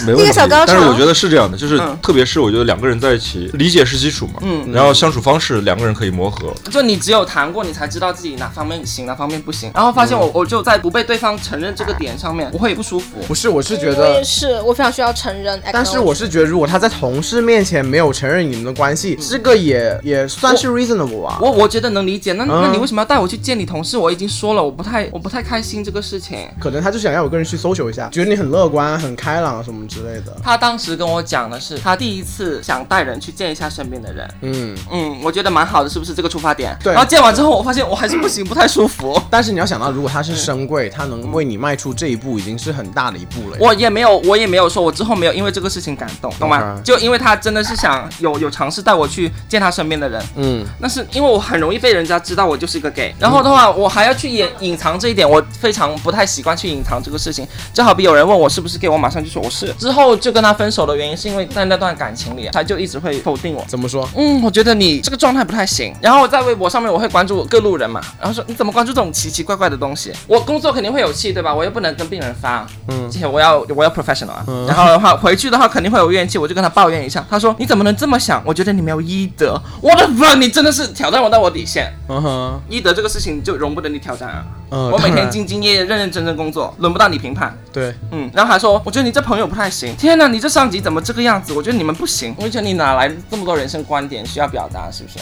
[0.05, 0.73] 没问题一个小高潮。
[0.73, 6.53] 但是我觉得是这样的，就是嗯特别是我觉得两个人在一起，理解是基础嘛，嗯然后相处方式两个人可以磨合。
[6.71, 9.71] 就你只有谈过，你才知道自己哪方面行，哪方面不行。
[9.73, 13.17] 然后发现我，我就在不被对方承认这个点上面，我会不舒服。
[13.27, 15.61] 不是，我是觉我得也是，我非常需要承认。
[15.71, 21.37] 但是我是觉得，如果他在同事面前没有承认你们的关系，这个也也算是 reasonable 啊。
[21.41, 23.97] 我我觉得能理解，那、嗯那你为什么要带我去见你同事？
[23.97, 26.37] 我已经说了，我不太我不太开心这个事情。
[26.59, 30.35] 可能他就想要我个人去 social 一下，觉得你很乐观、很开朗什么之类的。
[30.43, 34.27] 他当时跟我讲的是，他第一次想带人去见一下身边的人。
[34.41, 36.77] 嗯，嗯，我觉得蛮好的，是不是这个出发点？
[36.83, 39.19] 对然后见完之后，我发现我还是不行，不太舒服。
[39.29, 43.57] 但是你要想到，如果他是深贵，他能为你迈出这一步，已经是很大的一步了。
[43.59, 57.47] 我也没有，我也没有说，我之后没有因为这个事情感动，懂吗就因为他真的是想有有尝试带我去见他身边的人，嗯，那是因为我很容易被人家知道我就是一个 gay，然后的话，我还要去隐隐藏这一点，我非常不太习惯去隐藏这个事情。
[57.73, 59.73] 就好比有人问我是不是 gay，我马上就说我是。
[59.77, 63.63] 之后就跟他分手的原因是因为在那段感情里，他就一直会否定我。
[63.67, 64.07] 怎么说？
[64.15, 65.93] 嗯，我觉得你这个状态不太行。
[66.01, 70.11] 然后在微博上面我会关注各路人嘛，然后说你怎么关注这种奇奇怪怪的东西？
[70.27, 71.53] 我工作肯定会有气，对吧？
[71.53, 74.45] 我又不能跟病人发，嗯，这些我要我要 professional 啊。
[74.67, 77.25] 然后的话回去的话肯定会有怨气，我就跟他抱怨一下。
[77.29, 78.41] 他说你怎么能这么想？
[78.45, 79.59] 我觉得你没有医德。
[79.81, 81.93] 我的妈，你真的是挑战我到我底线。
[82.09, 84.45] 嗯哼，医德这个事情就容不得你挑战啊！
[84.69, 87.57] 嗯我每天兢兢业业、认认真真工作，轮不到你评判。
[87.71, 89.95] 对，嗯，然后还说，我觉得你这朋友不太行。
[89.95, 91.53] 天哪，你这上级怎么这个样子？
[91.53, 92.35] 我觉得你们不行。
[92.37, 95.19] 我觉得你哪来这么多人生观点需要表达，是不是？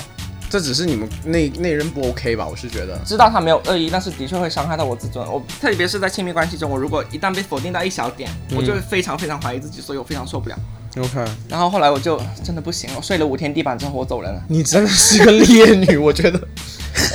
[0.50, 2.48] 这只是你们那那人不 OK 吧？
[2.48, 2.98] 我是觉得。
[3.06, 5.26] 知道他没有恶意，但是的确会伤害到我自尊。
[5.30, 10.56] 我特别是在亲密关系中，我如果一旦被否定到一小点，我就会非常非常怀疑自己，所以我非常受不了。
[10.98, 14.42] OK，然后后来我就真的不行，我睡了五天地板之后我走人了。
[14.48, 16.40] 你真的是个烈女，我觉得。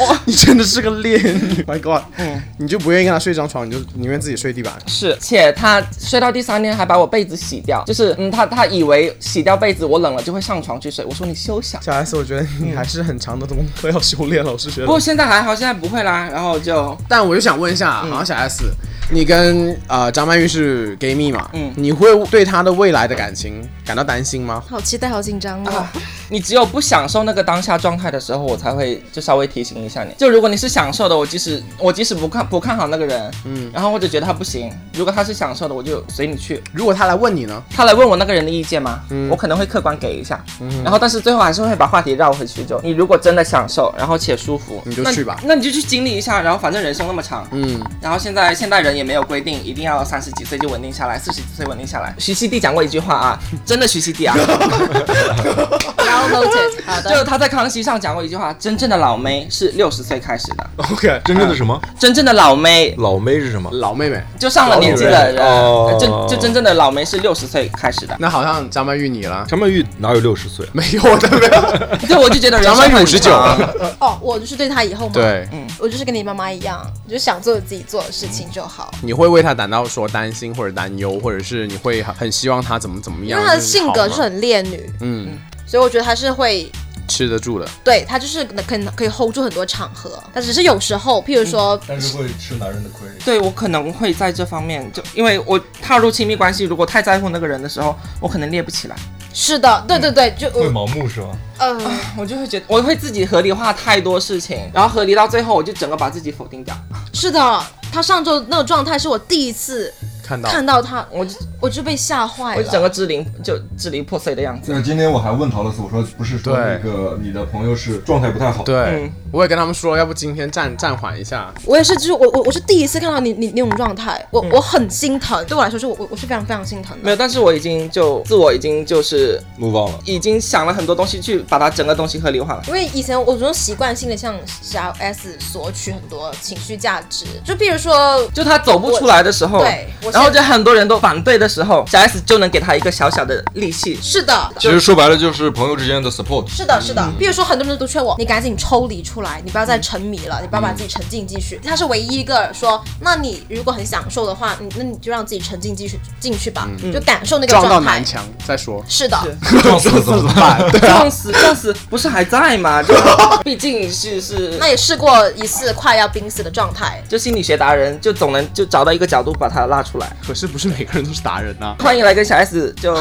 [0.01, 2.03] 哇， 你真的是个烈女， My God！
[2.17, 4.73] 嗯，你就不愿意跟他睡一张床，你就宁愿自己睡地板。
[4.87, 11.05] 是，且他睡到第三天还把我被子洗掉，就是嗯，他他以为洗掉被子我冷了就会上床去睡。
[11.05, 11.81] 我说你休想。
[11.83, 14.87] 小 S，我觉得你还是很长的功课要修炼了，我是觉得。
[14.87, 16.29] 不过现在还好，现在不会啦。
[16.31, 18.65] 然后就但我就想问一下，好像小 S，
[19.11, 21.49] 你跟呃张曼玉是 gay 蜜嘛？
[21.53, 24.63] 嗯你会对她的未来的感情感到担心吗？
[24.69, 25.71] 好期待，好紧张哦。
[25.77, 25.93] 啊，
[26.31, 30.15] 你只有不享受那个当下状态的时候，我才会就稍微提醒一下你。
[30.17, 36.63] 就如果你是享受的，我即使我即使不看不看好那个人，嗯，然后或者觉得他不行，如果他是享受的，我就随你去。
[36.73, 37.63] 如果他来问你呢？
[37.69, 39.01] 他来问我那个人的意见吗？
[39.29, 42.65] 我可能会客观给一下，嗯然后但是最后还是会把话题绕回去。
[42.65, 52.15] 就你如果真的享受，然后且舒服，那你就去吧那你就去经历一下，然后反正人生那么长，嗯，然后现在现代人也没有规定一定要三十几岁就稳定下来，四十几岁稳定下来。
[52.19, 54.37] 徐熙娣讲过一句话啊，真的徐熙娣啊，
[56.29, 57.11] Well noted， 好的。
[57.11, 61.81] 就他在康熙上讲过一句话，真正的老妹是六十岁开始的，OK，真正的什么？
[61.99, 63.71] 真正的老妹老妹是什么？
[63.73, 68.17] 老妹妹，就上了年纪的人，哦就就真正的老妹是六十岁开始的。
[68.19, 69.45] 那好像张曼玉你了。
[69.49, 70.67] 张曼玉哪有六十岁？
[70.73, 72.07] 没有的，没有。
[72.07, 73.95] 对，我就觉得张曼玉五十九了。
[73.99, 78.91] 哦，我就是对她以后嘛，，对，嗯我就是跟你妈妈一样，就是想做自己做的事情就好。
[79.03, 83.39] 你会为她感到说担心或者担忧，或者是你会很很希望她怎么怎么样？
[83.39, 85.29] 因为她的性格是很烈女，嗯
[85.71, 86.69] 所以我觉得他是会，
[87.07, 87.69] 吃得住的。
[87.85, 93.07] 对他就是可能可以 hold 住很多场合，但只是有时候，譬如说，但是会吃男人的亏。
[93.25, 98.97] 对我可能会在这方面，就因为我踏入亲密关系，如果太在乎那个人的时候，我可能列不起来，
[99.33, 101.29] 是的，对对对，就会盲目是吧？
[101.59, 101.81] 呃，
[102.19, 106.77] 我就会觉得我会自己合理化太多事情，然后合理到最后，我就整个把自己否定掉。
[107.13, 112.81] 是的，她上周那个状态是我第一次看到看到他，我就我就被吓坏我整。
[112.81, 114.73] 个支离就支离破碎的样子。
[114.73, 121.53] 那今天我还问陶乐斯，我说不是说对那个你的朋友是状态不太好，对嗯，我也跟他们说，要不今天暂暂缓一下。
[121.67, 127.05] 我也是，就是我我我是第一次看到你你那种状态，我我很心疼，对我来说是我我我是非常非常心疼的。
[127.05, 129.99] 没有，但是我已经就自我已经就是 move on 了。
[130.07, 132.63] 已经想了很多东西去把它整个东西合理化了。
[132.69, 143.99] 因为以前我这种习惯性的向小 S 索取很多情绪价值，就比如说，就他走不出来的时候，对然后就很多人都反对的时候，小 S 就能给他一个小小的利器。
[144.03, 146.49] 是的，其实说白了就是朋友之间的 support。
[146.49, 147.07] 是的，是的。
[147.19, 151.61] 比如说，很多人都劝我，你赶紧抽离出来，你不要再沉迷了，你不要把自己沉浸进去。
[151.65, 158.05] 他是唯一一个说，那你如果很享受的话，你那你就让自己沉浸进去进去吧，就感受那个撞到状态南。
[158.05, 158.85] 墙再说。
[158.89, 159.19] 是的，
[159.63, 160.71] 撞死怎么办？
[160.81, 162.83] 撞死撞死不是还在吗？
[162.83, 162.95] 就
[163.45, 167.03] 毕竟是是，那也试过一次快要濒死的状态。
[167.09, 170.11] 就心理学达人就总能就找到一个角度把它拉出来。
[170.27, 172.93] 可是不是每个人都是达人呐、欢迎来跟小 S 就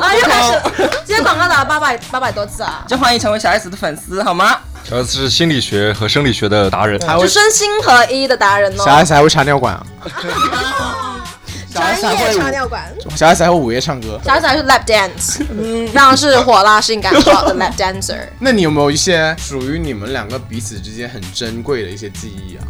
[0.00, 4.56] 啊，又开始，今天广告打了八百八百多次啊， 就欢迎成为小 S 的粉丝好吗？
[4.82, 6.98] 小 S 是心理学和生理学的达人。
[7.06, 8.84] 还会就身心合一的达人哦。
[8.84, 9.86] 小 S 还会插尿管啊？
[11.70, 12.82] 小孩专业才会插尿管。
[13.14, 14.18] 小 S 还会午夜唱歌。
[14.24, 18.16] 小 S 还是 lap dance，非常是火辣性感好的 lap dancer。
[18.40, 22.64] 那你有没有一些属于你们两个彼此之间很珍贵的一些记忆啊？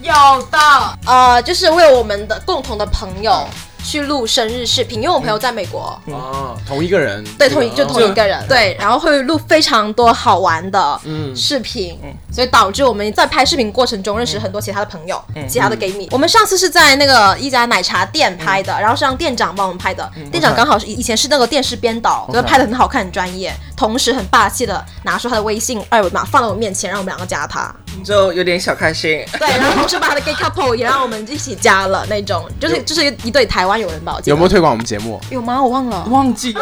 [0.00, 0.58] 有的，
[1.06, 3.46] 呃，就是为我们的共同的朋友
[3.84, 11.98] 去录生日视频，因为我朋友在美国，哦，同一个人，对，同一就同一个人，对，然后会录非常多好玩的嗯视频，
[12.30, 16.08] 所以导致我们在拍视频过程中认识很多其他的朋友，其他的 gay 蜜。
[16.10, 27.74] 我们上次是在那个一家奶茶店拍的，然后是让店长帮我们拍的，店长刚好是以前是那个电视编导，所以拍的很好看，很专业，同时很霸气的拿出他的微信二维码放到我面前，让我们两个加他。
[28.04, 29.24] 就有点小开心。
[29.38, 35.20] 对，然后同时把他的 gay couple 也让我们一起加了那种，就是就是一对台湾有人吧，我记得有没有推广我们节目？
[35.30, 35.62] 有吗？
[35.62, 36.60] 我忘了，忘记了，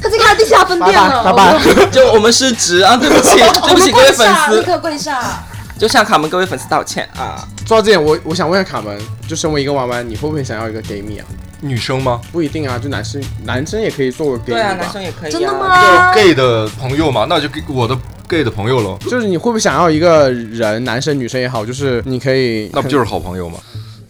[0.00, 3.36] 他自己开第七家分店了，拜拜我们 就我们失职啊，对不起，
[3.66, 5.44] 对不起各位粉立丝，刻跪下。
[5.76, 7.46] 就向卡门各位粉丝道歉啊。
[7.66, 8.96] 说到这点，我我想问一下卡门，
[9.28, 11.26] 就身为一个弯弯，你会不会想要一个 gay 蜜啊？
[11.60, 12.20] 女生吗？
[12.30, 15.32] 不一定啊，就男生男生也可以做个 gay 蜜对啊，男生也可以、啊。
[15.32, 15.48] 真的？
[15.48, 23.58] 就吗？gay 的朋友嘛，那就给我的 gay 的朋友喽，就是你会不会想要一个人，男生女生也好，就是你可以，那不就是好朋友吗？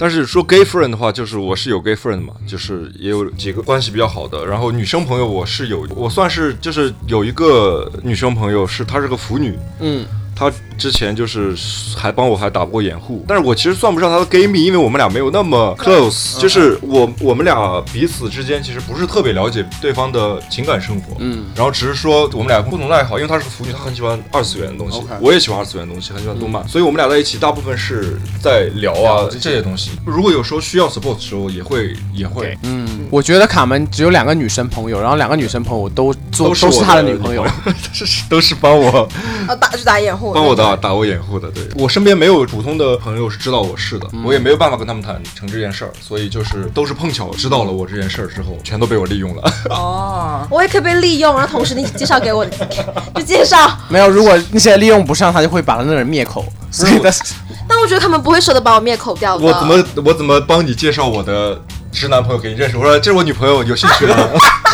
[0.05, 4.45] 但是说 gay friend 的话，就是我是有 gay friend 嘛，就是也有几个关系比较好的。
[4.45, 11.55] 然后女生朋友我是有，我算是就是有一个女生朋友是她是个腐女，嗯，她之前就是
[11.97, 25.01] 还帮我还打过掩护，但是我其实算不上他的 gay 蜜，因为我们俩没有那么 close，就是我我们俩彼此之间其实不是特别了解对方的情感生活，嗯，然后只是说我们俩共同的爱好，因为他是个腐女，他很喜欢二次元的东西。
[25.20, 29.93] 我也喜欢二次元的东西，很喜欢动漫，所以我们俩在一起大部分是在聊啊这些东西。
[30.05, 32.59] 如果有时候需要 support 的时候，也会也会。
[32.62, 39.09] 嗯，我觉得卡门只有两个女生朋友，然后两个女生朋友都做都是他的女朋友， 都是都是帮我。
[39.47, 49.43] 呃，打去打掩护，帮我打打我掩护的，对我身边没有普通的朋友是知道我是的，我也没有办法跟他们谈成这件事儿，所以就是都是碰巧知道了我这件事儿之后，全都被我利用了。
[49.70, 52.47] 哦， 我也可以被利用，然后同时你介绍给我，
[53.14, 53.70] 就介绍。
[53.89, 57.22] 没有，如果那些利用不上，他就会把那个人灭口，所以但是
[57.66, 59.45] 但我觉得他们不会舍得把我灭口掉的。
[59.45, 61.61] 我怎么我怎么帮你介绍我的
[61.95, 62.76] 直男朋友给你认识？
[62.76, 64.16] 我说这是我女朋友，有兴趣吗？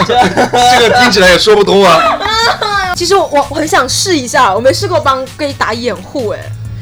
[0.78, 2.00] 这个听起来也说不通啊。
[2.96, 6.40] 其实我我我很想试一下，我没试过帮 gay 打掩护，哎，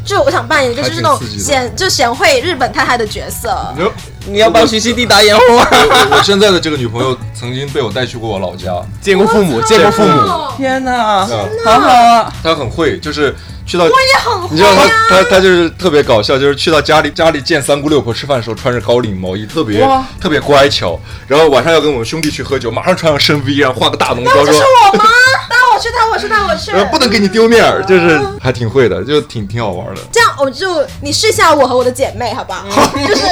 [0.08, 3.54] 就是我想扮演一个就是那种贤就贤惠日本太太的角色。
[4.24, 5.66] 你要帮徐熙娣打掩护吗！
[5.70, 12.32] 我我现在的这个女朋友曾经被我带去过我老家，见过父母，见过父母，天哪，嗯好好啊！
[12.42, 13.34] 她很会，就是
[13.66, 19.86] 去到我也很会你知道她她她就是特别搞笑，就是去到家里家里见三姑六婆吃饭的时候，穿着高领毛衣，特别
[20.20, 20.98] 特别乖巧。
[21.26, 25.04] 然后晚上要跟我们兄弟去喝酒，马上穿上深 V，然后画个大浓妆，说这是我吗？
[25.90, 26.70] 带我去，带我去，带我去。
[26.72, 30.00] 然后不能给你丢面儿，就是还挺会的，就挺挺好玩的。
[30.12, 32.64] 这样，我就你试一下我和我的姐妹，好不好？
[33.06, 33.24] 就是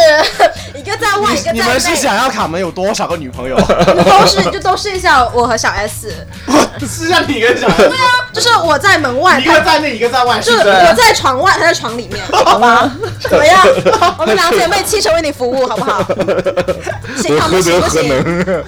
[0.74, 1.58] 一个在外，一个在内。
[1.58, 3.56] 你们是想要卡门有多少个女朋友？
[3.58, 6.14] 都是就都试一下我和小 S，
[6.80, 7.88] 试一下你跟小 S。
[7.88, 12.90] 对啊，就是我在门外，一个在内，一个在外，就是不是我在床外，他在床里面，好吧？
[13.20, 13.58] 怎么样？
[14.18, 16.02] 我们两姐妹七成为你服务，好不好？
[17.16, 17.80] 行，好不行？
[17.80, 18.08] 不行？
[18.08, 18.64] 能。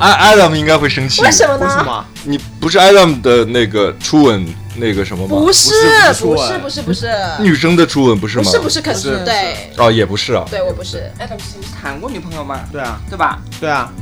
[0.00, 1.22] 艾 Adam 应该会生气。
[1.22, 2.04] 为什么呢？
[2.24, 4.46] 你不是 Adam 的那个初吻
[4.76, 5.36] 那个什么吗？
[5.36, 5.72] 不是，
[6.08, 7.10] 不是不是，不是，不是，
[7.40, 8.44] 女生的初吻不是吗？
[8.44, 10.44] 不是，不是，肯是定对，哦，也不是啊。
[10.50, 11.10] 对我不是。
[11.18, 12.60] 哎，他们是谈过女朋友吗？
[12.72, 13.38] 对啊，对吧？
[13.60, 13.92] 对啊，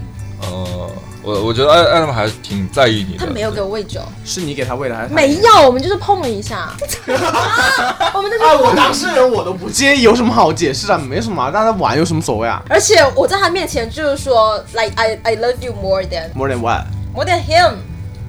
[0.43, 0.91] 呃，
[1.23, 3.27] 我我觉得艾 Adam 还挺在意你的。
[3.27, 6.73] 他没有给我喂酒，是你给他喂的还是没有，我们就是碰了一下。
[7.07, 10.99] 我们在啊，这我当事人我都不介意，有什么好解释的？
[10.99, 16.87] 没什么啊，大家玩有什么所谓啊而且我在他面前就是说，like I I love you more than？More than what?
[17.15, 17.77] more than him，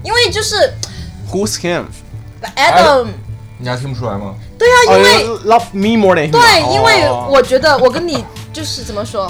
[0.07, 0.55] 因为就是
[1.29, 1.83] Who's him?
[2.41, 3.07] like Adam，
[3.57, 4.35] 你还听不出来吗？
[4.57, 6.41] 对啊，因哦为 love me more than him 啊。
[6.41, 9.29] 对，因为哦我觉得我跟你就是怎么说，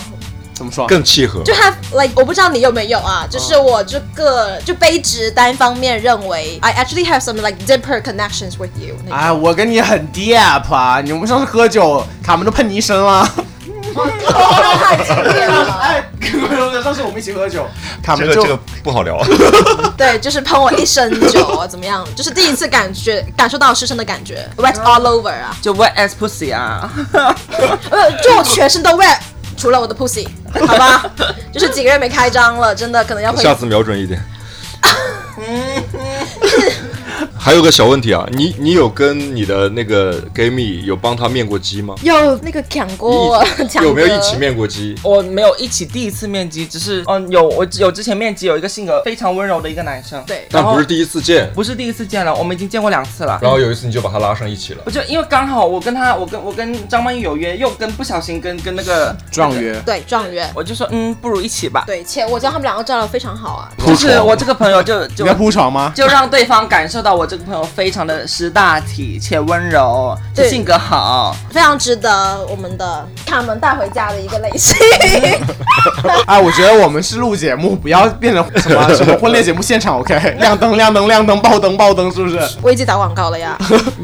[0.53, 0.85] 怎么说？
[0.85, 1.41] 更契合。
[1.43, 8.95] 就 have like 我不知道你有没有啊，就是我这个就卑职单方面认为 I actually have some like deeper connections with you。
[9.09, 10.37] 哎，我跟你很 deep
[10.71, 11.01] 啊！
[11.03, 13.27] 你们上次喝酒，卡门都喷你一身了。
[14.05, 16.03] 太激烈了，哎，
[16.83, 17.67] 上次我们一起喝酒，
[18.03, 19.21] 他们就这个这个不好聊。
[19.97, 22.07] 对，就是喷我一身酒啊，怎么样？
[22.15, 26.89] 就是第一次感觉感受到湿身的感觉，wet all over 啊，就 wet as pussy 啊！
[27.13, 29.17] 呃，就我全身都 wet，
[29.57, 31.05] 除了我的 pussy，好吧？
[31.51, 34.21] 就是几个月没开张了，真的可能要回下次瞄准一点。
[37.47, 41.95] 还有个小问题啊，你你有跟你的那个 gay 蜜有帮他面过基吗？
[42.01, 44.35] 有那个抢过抢有没有一起？
[44.35, 44.93] 面过基？
[45.01, 53.39] 我没有一起第一次面基，只是嗯有我有之前面基有一个性格非常温柔的一个男生，对但不是第一次见，不是第一次见了，我们已经见过两次了。
[53.41, 54.83] 然后有一次你就把他拉上一起了。
[54.85, 59.73] 我就因为刚好我跟他，我跟我跟张曼玉有约，又跟不小心跟跟那个状，约。
[59.85, 61.85] 对状元，我就说嗯，不如一起吧。
[61.87, 63.71] 对，且我觉得他们两个照的非常好啊。
[63.87, 65.93] 就是我这个朋友就就你在铺床吗？
[65.95, 71.35] 就让对方感受到我这个朋友非常的识大体且温柔，且对性格好。
[71.51, 74.75] 非常值得我们的他们带回家的一个类型。
[76.25, 79.99] 哎，我觉得我们是录节目，不要变成什么 什么婚恋节目现场。
[79.99, 82.39] OK，亮灯亮灯亮灯，爆灯爆灯，是不是？
[82.61, 83.57] 我已经打广告了呀，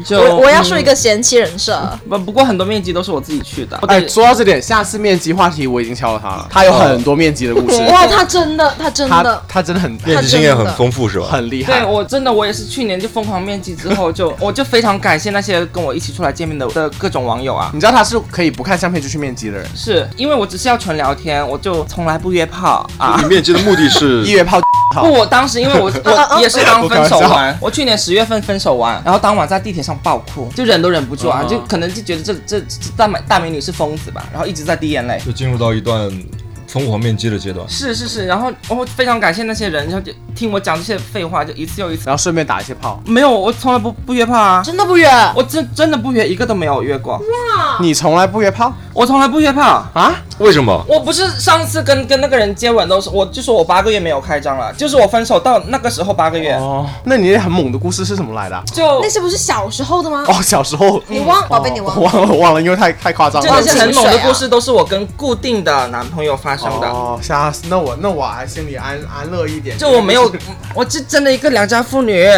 [0.06, 1.78] 就我我要说一个贤妻人设。
[2.08, 3.76] 不不过很多面积都是我自己去的。
[3.88, 11.26] 哎，说到这点，下次面基话题我已经敲了他了， 他有很多面基的故事，哇，他真的，他真的，他真的很面积经验很丰富是吧？
[11.30, 11.86] 很厉害对。
[11.86, 17.70] 我真的我也是去年就疯狂面基之后就我就非常感谢那些跟我一起出来见面的的各种网友啊。
[17.74, 23.28] 你知道他是可以不看相片就去面基的人，是因为我只是要纯聊天，我就从来不约炮啊你。
[23.28, 24.60] 面基的目的是一 约炮
[24.94, 25.90] 不，我当时因为我
[26.36, 32.66] 我也是刚分手完，我去年十月份分手完，然后当晚在地铁上爆哭，就忍都忍不住啊，嗯就可能就觉得这这这
[32.96, 35.20] 大美大美女是疯子吧，然后一直在滴眼泪。
[35.24, 36.08] 就进入到一段
[36.74, 37.64] 疯狂面基的阶段。
[37.68, 42.02] 是是是，然后我非常感谢那些人，然后就听我讲这些废话，就一次又一次。
[42.06, 43.00] 然后顺便打一些炮。
[43.06, 45.08] 没有，我从来不不约炮啊，真的不约。
[45.36, 49.86] 我真真的不约，一个都没有约过，哇你从来不约炮我从来不约炮。
[49.94, 50.16] 啊？
[50.38, 50.84] 为什么？
[50.88, 58.64] 我不是上次跟跟那个人接吻都是，我就说我八个月没有开张了，就是我分手到那个时候八个月，哦，那你很猛的故事是怎么来的啊？
[58.72, 60.24] 就那些不是小时候的吗？
[60.26, 62.14] 哦，小时候你忘，宝贝，你我忘。
[62.14, 63.62] 忘了忘了，因为太太夸张了就那。
[63.62, 66.88] 些很猛的故事都是我跟固定的男朋友发生的。
[66.88, 67.64] 哦，吓死！
[67.68, 69.76] 那我那我还心里安安乐一点。
[69.78, 70.30] 就我没有，
[70.74, 72.28] 我是真的一个良家妇女，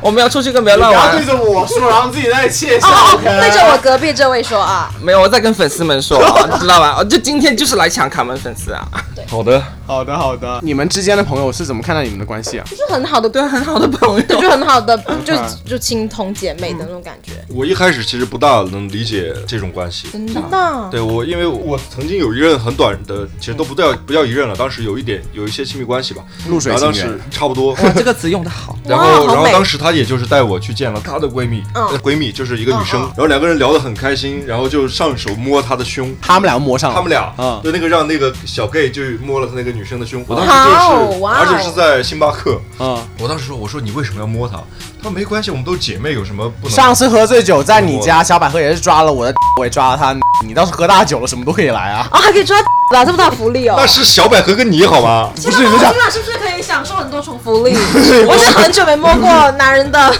[0.00, 2.86] 我没有出去跟别人乱玩不要对，着我说，然后自己在那窃笑。
[2.88, 6.18] 哦，对着我隔壁这位说啊，没有我在跟粉丝们说，
[6.52, 6.96] 你知道吧？
[6.98, 8.86] 我就今天就是来抢卡门粉丝啊，
[9.28, 10.60] 好的，好的好的。
[10.62, 12.64] 你们之间的朋友是怎么看待你们的关系啊？
[12.68, 14.22] 就是很好的，对，很好的朋友。
[14.40, 15.34] 就很好的， 就
[15.66, 17.32] 就亲同姐妹的那种感觉。
[17.48, 20.08] 我一开始其实不大能理解这种关系。
[20.12, 27.76] 真的，对我，因为我曾经有一任很短的，其实都不叫不叫一任了，当时有一点有一些亲密关系吧，露水当情缘时差不多。
[27.94, 28.76] 这个词用的好。
[28.84, 31.62] 然后，然后当时她也就是带我去见了她的闺蜜，
[32.02, 36.96] 闺蜜就是一个女生，然后两个人聊得很开心，然后就上手摸她的胸，他们两个摸上了。
[36.96, 44.56] 他们俩，嗯就那个让那个小 gay 就摸了他那个女生的胸，我当时好就是，而且是在星巴克，嗯，我当时说，我说你为什么要摸她？
[44.56, 46.70] 她说没关系，我们都是姐妹，有什么不能？
[46.74, 50.14] 上次喝醉酒在你家，小百合也是抓了我的，我也抓了她。
[50.44, 52.08] 你倒是喝大酒了，什么都可以来啊。
[52.10, 52.56] 啊，还可以抓
[52.92, 53.74] 的，这么大福利哦。
[53.76, 55.30] 那是小百合跟你好吗？
[55.42, 57.74] 不是你们讲今晚是不是可以享受很多重福利？
[58.26, 60.12] 我是很久没摸过男人的，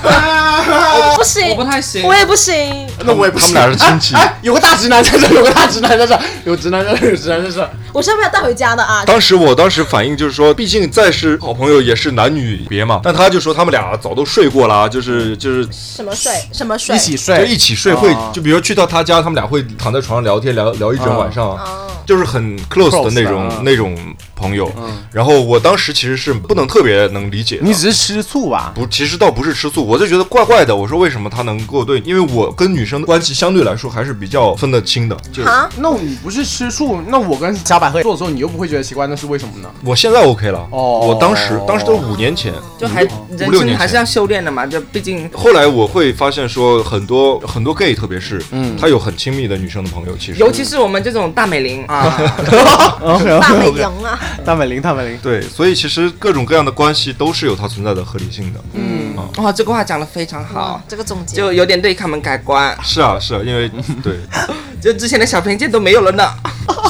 [1.17, 2.89] 不行我不，太行，我也不行。
[3.05, 7.71] 那我也不行他们俩是亲戚有个大直男在这，有个大直男在这，有直男在这，有直男在这。
[7.93, 9.05] 我是要不要带回家的啊？
[9.05, 16.33] 当时我当时反应就是说，毕竟再是好朋友也是男女别嘛，但他就说他们俩早都睡过了，就是就是什么睡？
[16.53, 16.97] 什么睡？
[16.97, 21.59] 一起睡就，一起睡，会哦就比如去到他家，他们俩会躺在床上聊天，聊聊一整晚上，哦，
[22.07, 23.97] 就是很 close 的那种那种
[24.43, 24.71] 朋友。
[24.77, 28.73] 嗯然后我当时其实是不能特别能理解，你只是吃醋吧？
[28.75, 30.75] 不，其实倒不是吃醋，我就觉得怪怪的。
[30.75, 35.17] 我说为什么他能够对，因为我跟女生的关系相对来说还是比较分得清的。
[35.31, 39.69] 就啊，那你不是吃醋，那我跟小百合做的时候，你又不会觉得奇怪，那是为什么呢？
[39.85, 43.69] 我现在 OK 了，哦我当时当时都是五年前，就还五人六年前。
[43.69, 52.17] 生还是要修炼的嘛，就毕竟后来我会发现说，很多很多 gay，特别是，嗯，他有很亲密的女生的朋友，其实尤其是我们这种大美玲啊
[53.41, 58.61] 大美玲啊， 大美玲，大美玲，对，所以其实各种各样的关系都是有它存在的合理性的。
[58.73, 61.37] 嗯，哇，这个话讲的非常好，这个总结。
[61.37, 63.71] 就有点对他们改观，是啊，是啊，因为
[64.03, 64.19] 对，
[64.81, 66.25] 就之前的小偏见都没有了呢。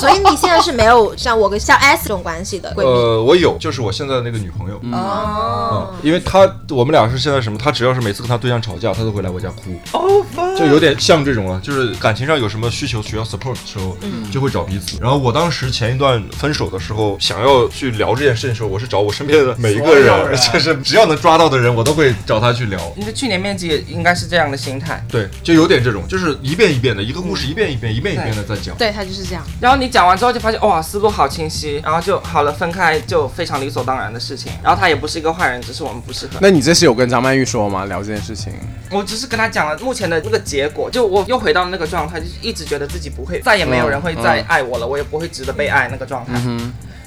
[0.03, 5.95] 所以你现在是没有像我跟像 S 这种关系的闺蜜呃，我有，就是我现在的那个女朋友，嗯，哦。
[6.03, 6.41] 因为她
[6.71, 10.27] 我们俩是现在什么，她只要是每次跟她对象吵架，她都会来我家哭，哦，
[10.59, 13.97] 就有点像这种了，就是感情上有什么需求需要 support 的时候，
[14.33, 14.99] 就会找彼此。
[15.01, 22.81] 然后我当时前一段分手的时候，想要去聊这件事情的时候，我是找我身边的每一个人，人就是只要能抓到的人，我都会找他去聊。
[22.97, 28.77] 你的去年面积也应该是这样的心态，对，就有点这种，就是一遍一遍的一个故事，一遍一遍，一遍一遍的在讲。
[28.77, 34.51] 对他就是这样，然后你讲完之后就发现哇思路好清晰，然后就好了，分开就非常理所当然的事情。
[34.63, 36.39] 然后他也不是一个坏人，只是我们不适合。
[36.41, 37.85] 那你这是有跟张曼玉说吗？
[37.85, 38.55] 聊这件事情？
[38.91, 46.41] 我只是跟他讲了目前的那个结果，就我又回到那个状态，就是一直觉得自己不会，再也没有人会再爱我了，我也不会值得被爱那个状态。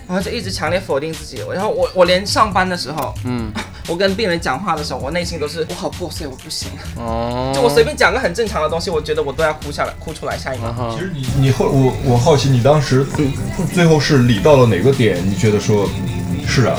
[0.08, 1.42] 然后就一直强烈否定自己。
[1.54, 3.52] 然后我我连上班的时候，嗯，
[3.88, 6.70] 我跟病人讲话的时候，我内心都是我好破碎，我不行。
[6.98, 10.38] 哦，就我随便讲个很正常的东西，我觉得我都要哭下来，哭出来。
[10.38, 13.06] 下一秒，其实你你后我我好奇，你当时
[13.74, 15.18] 最后是理到了哪个点？
[15.26, 15.90] 你觉得说，
[16.46, 16.78] 是啊，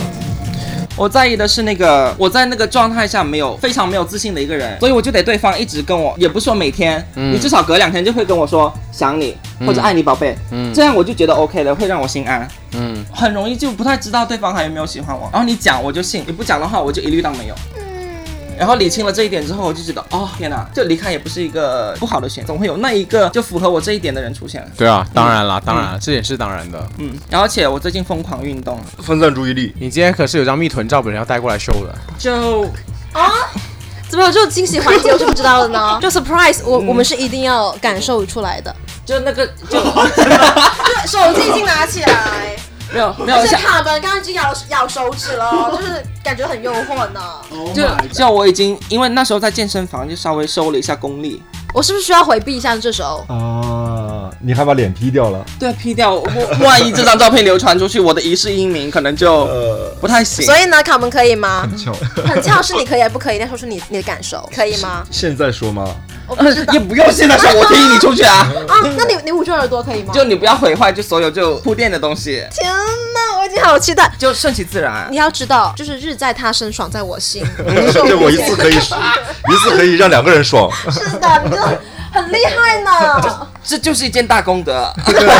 [0.97, 9.37] 我在意的是那个我在那个状态下没有非常没有自信的一个人，所以我就得对方一直跟我，也不是说每天，你至少隔两天就会跟我说想你
[9.67, 17.55] 或者爱你宝贝，嗯，这样我就觉得 OK 了，会让我心安，嗯，很容易就不太知道对方还有没有喜欢我，然后你讲我就信，你不讲的话我就一律当没有。
[18.59, 24.67] 然后理清了这一点之后，我就觉得，哦天哪，这离开也不是一个不好的选，总会有那一个就符合我这一点的人出现。
[24.77, 26.89] 对啊，当然了，当然了，这也是当然的。
[26.99, 29.75] 嗯，而且我最近疯狂运动，分散注意力。
[29.79, 31.95] 你今天可是有张蜜臀照，本人要带过来秀的。
[32.19, 32.65] 就
[33.13, 33.31] 啊，
[34.09, 35.13] 怎么有这种惊喜环节？
[35.13, 35.99] 我是不知道的呢。
[36.03, 38.75] 就 surprise，我我们是一定要感受出来的。
[39.05, 39.79] 就那个 就
[41.07, 42.56] 手机已经拿起来，
[42.97, 47.21] 没有 没有而且像卡门刚刚已经咬咬手指了， 就是感觉很诱惑呢。
[47.75, 51.43] 就就我已经因为那时候在健身房就稍微收了一下功力，
[51.75, 53.25] 我是不是需要回避一下这时候？
[53.29, 55.45] 啊，你还把脸 P 掉了？
[55.59, 56.25] 对，P 掉，我
[56.61, 60.45] 万一这张照片流传出去，我的一世英名可能就呃，不太行。
[60.47, 61.63] 所以呢，卡门可以吗？
[61.71, 61.93] 很巧，
[62.25, 63.39] 很翘是你可以还不可以？
[63.39, 65.05] 再说出你你的感受，可以吗？
[65.13, 65.87] 现在说吗？
[66.27, 68.51] 我不知道 也不用现在说，我推你出去啊！
[68.69, 70.13] 啊，那你你捂住耳朵可以吗？
[70.15, 74.11] 就你不要毁坏就所有就铺垫的东西，天哪，我已经好期待。
[74.19, 75.09] 就顺其自然。
[75.11, 77.45] 你要知道，就是日在他身，爽在我心。
[77.93, 80.71] 这我一次可以，一次可以让两个人爽。
[80.91, 81.81] 是的，你真的
[82.13, 83.49] 很厉害呢。
[83.63, 84.93] 这就是一件大功德。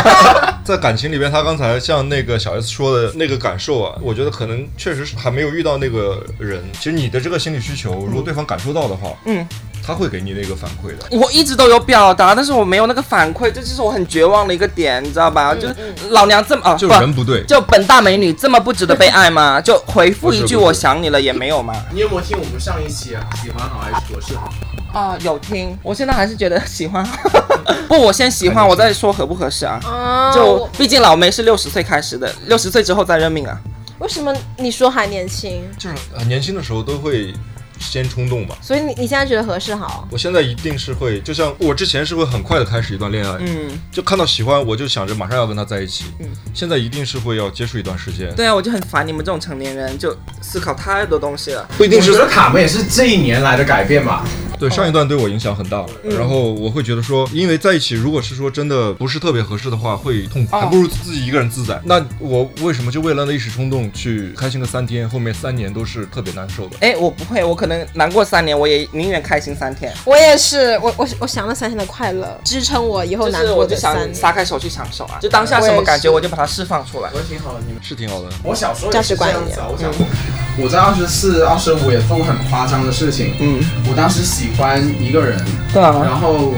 [0.65, 6.61] 在感情里边，他刚才像那个小 S 说的那个感受啊，我觉得可能确实是还没有遇到那个人。
[6.73, 9.47] 其实你的这个心理需求，如果对方感受到的话，嗯，
[9.85, 11.17] 他会给你那个反馈的。
[11.17, 15.55] 我一直都有表达，但是我没有那个反馈，这就是我很绝望的一个点，你知道吧？
[15.55, 15.75] 就是
[16.11, 19.61] 老娘这么啊，就人不对，就本大美女这么不值得被爱吗？
[19.65, 21.75] 就回复一句我想你了也没有吗？
[21.93, 23.23] 你有没有听我们上一期啊？
[23.43, 24.51] 喜欢好还是合适好？
[24.93, 27.07] 啊，有听，我现在还是觉得喜欢。
[27.89, 29.79] 不，我先喜欢，我再说合不合适啊？
[29.85, 33.59] 啊就毕竟老梅是六十岁开始的，六十岁之后再认命啊。
[33.99, 35.63] 为什么你说还年轻？
[35.79, 37.33] 就是很年轻的时候都会
[37.79, 38.57] 先冲动吧。
[38.61, 40.07] 所以你你现在觉得合适好？
[40.11, 46.05] 我现在一定是会，就像我之前是会很快的开始一段恋爱，嗯，就看到喜欢我就想着马上要跟他在一起。
[46.21, 48.35] 嗯现在一定是会要接触一段时间。
[48.35, 51.69] 对啊，我就很烦你们这种成年人，就思考太多东西了。
[51.77, 54.25] 不一定是我觉得卡门也是这一年来的改变吧。
[54.59, 61.81] 对上一段对我影响很大，嗯然后我会觉得说，因为在一起，如果是说真的不是特别合适的话，会痛苦，哦还不如自己一个人自在。
[61.85, 66.77] 那我为什么就为了那一时冲动去开心个三天，后面三年都是特别难受的？
[66.81, 69.93] 哎，我不会，我可能难过三年，我也宁愿开心三天。
[70.05, 74.15] 我也是，我我我想了三天的快乐，支撑我以后难过是我就想的三年。
[74.15, 77.11] 撒开手去享受啊，就当下什么感觉我就把它释放出来。
[77.13, 77.83] 我挺好的，你们。
[77.83, 78.29] 是挺好的。
[78.43, 80.07] 我小时候价值观一样我想过，
[80.59, 83.35] 我在二十四、二十五也做过很夸张的事情。
[83.39, 85.39] 嗯，我当时喜欢一个人，
[85.73, 86.53] 对啊，然后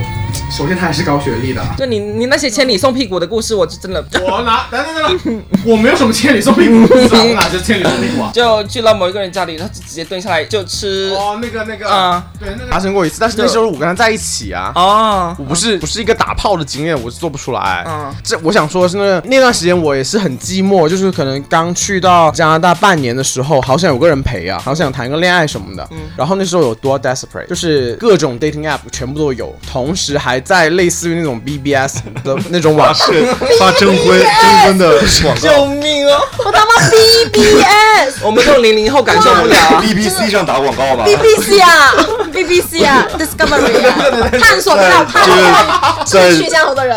[0.51, 1.63] 首先他还是高学历的。
[1.77, 8.31] 就你你那些千里送屁股的故事，我是真的 我拿等等等等，我没有什么千里送屁股，你知道我哪是千里送屁股啊？
[8.35, 11.15] 就去了某一个人家里，他就直接蹲下来就吃。
[11.17, 14.73] 哦，那个那个，啊对，那个发生过一次，但是那时候我跟他在一起啊。
[14.75, 17.85] 哦，我不是不是一个打炮的经验，我是做不出来。
[17.87, 25.89] 嗯这我想说的是那个那段时间我也是很寂寞，就是可能刚去到加拿大半年的时候，好想有个人陪啊，好想谈个恋爱什么的。
[26.17, 33.25] 然后那时候有多 desperate，就是各种 dating app 全部都有，同时还在类似于那种 BBS 的 那种网是
[33.61, 36.21] 发征婚征婚的广告救命啊！
[36.39, 36.89] 我他妈
[37.33, 39.81] BBS 我们这种零零后感受不了啊。
[39.83, 41.05] ，BBC 上打广告吧。
[41.07, 41.95] BBC 啊
[42.33, 46.97] BBC 啊 Discovery 啊， 探索到探索在去江湖的人。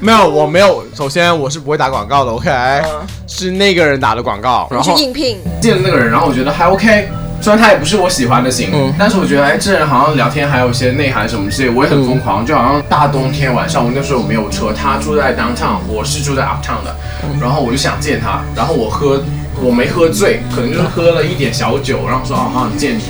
[0.00, 0.84] 没有，我没有。
[0.94, 2.50] 首先我是不会打广告的，OK，、
[3.26, 7.08] 是那个人打的广告，然后去后应聘，见了那个人，然后我觉得还 OK。
[7.40, 12.44] 虽然他也不是我喜欢的型，嗯但是我觉得哎，这人好像聊天还有一些内涵什么之类，我也很疯狂。
[12.44, 16.96] 就好像大冬天晚上，我那时候我没有车，他住在 downtown，我是住在 uptown 的，
[17.40, 19.22] 然后我就想见他，然后我喝，
[19.62, 23.02] 我没喝醉，可能就是喝了一点小酒，然后说哦，好想见你。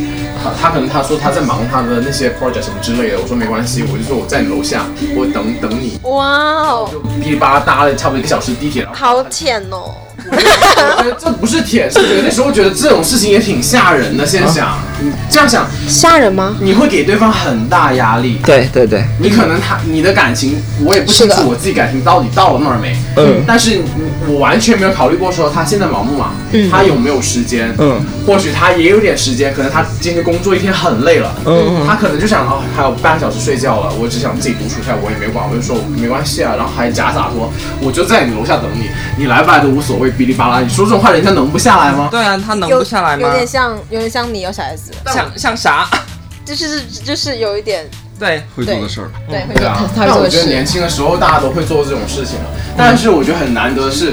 [0.43, 4.85] 他他可能他说他在忙他的那些 project 什么之类的，我说没关系，我就说我在你楼下，
[5.17, 9.95] 我等等你，哇哦，就噼里啪啦搭了差不多一个小时地铁，好浅哦！
[10.31, 14.25] 我觉得这不是舔，是觉得那时候觉得这种事情也挺吓人的。
[14.27, 16.57] 现在想，你这样想，吓人吗？
[16.61, 18.39] 你会给对方很大压力。
[18.45, 22.97] 对对对，你可能他你的感情，我也不清楚我自己感情到底到了那儿没。
[23.17, 23.85] 嗯但是你
[24.27, 26.35] 我完全没有考虑过说他现在忙不忙，
[26.71, 27.73] 他有没有时间。
[27.79, 31.35] 嗯，或许他也有点时间，可能他今天工作一天很累了。
[31.45, 40.14] 嗯他可能就想哦，还有半个小时睡觉了，我只想自己独处一下，我也没管，我就说没关系啊，然后还假洒脱我就在你楼下等你，你来不来都无所谓。
[40.17, 42.09] 会哔哩吧啦，你说这种话人家能不下来吗？
[42.11, 43.35] 对啊，他能不下来吗有？
[43.35, 45.89] 点像，有点像你哦，小孩子像像啥？
[46.45, 47.89] 就是就是有一点
[48.19, 49.11] 对，会做的事儿。
[49.29, 50.65] 对，会的但我觉得年。
[50.65, 52.37] 轻的时候大家都会做这种事情，
[52.77, 54.13] 但是我觉得很难得是，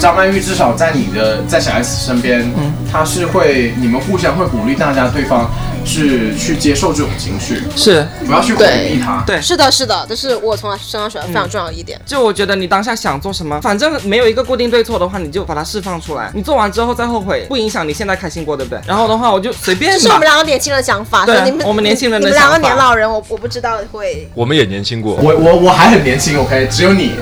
[0.00, 5.50] 张曼玉至少在你的在小 S 身边，嗯她是会你们互相会鼓励大家，对方
[5.84, 8.06] 是去接受这种情绪，是。
[8.24, 9.22] 不要去回避它。
[9.26, 12.00] 对是的，是的，这是我从她身上学到非常重要的一点。
[12.06, 16.30] 就我觉得你当下想做什么，反正没有一个固定对错的话，你就把它释放出来。
[16.34, 18.80] 你做完之后再后悔，不影响你现在开心过，对不对？
[18.86, 20.28] 然后的话，我就随便吧这是我们。
[20.28, 24.28] 两个年轻人的想法，对你们我们年轻人的你们两个年老人，我我不知道会。
[24.34, 27.12] 我们也年轻过，我我我还很年轻，OK，只有你。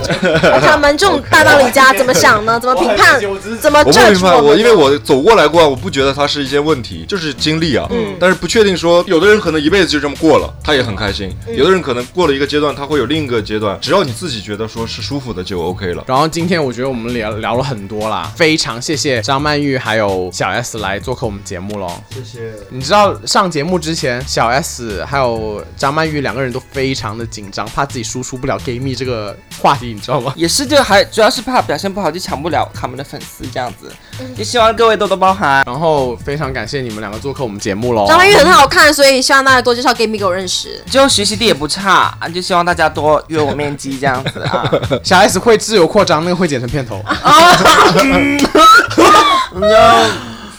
[0.60, 2.60] 他们这种大道理家怎么想呢？
[2.60, 3.20] 怎么评判？
[3.60, 4.54] 怎么我不明白，我？
[4.56, 7.86] 因为我走过来过，我不觉得它是一件问题，就是经历啊。
[7.90, 8.16] 嗯。
[8.18, 13.78] 但是不确定说，有的人可能一辈子就这么过了，他也很开心；有的人可能过了一个阶段，他会有另一个阶段。
[13.80, 16.04] 只要你自己觉得说是舒服的，就 OK 了。
[16.06, 21.90] 然后今天我觉得我们聊聊了很多啦，非常谢谢张曼玉还有小 S 来做客我们节目喽。
[22.10, 22.52] 谢谢。
[22.70, 30.32] 你知道上节目之前，小 S 还有张曼玉两个人都非常的紧张，怕自己输出不了 gay 蜜这个话题，你知道吗？
[30.36, 33.88] 也是，就还主要是怕表现不好就抢不了他们的粉丝这样子，
[34.36, 35.62] 也希望各位多多包涵。
[35.64, 38.04] 然后非常感谢你们两个做客我们节目喽。
[38.08, 40.82] 张曼玉很好看，所以希望大家多介绍 gay 蜜给我认识。
[40.90, 44.68] 就学习力也不差啊，就希望大家多约我面基这样子啊。
[45.04, 47.00] 小 S 会自由扩张，那个会剪成片头。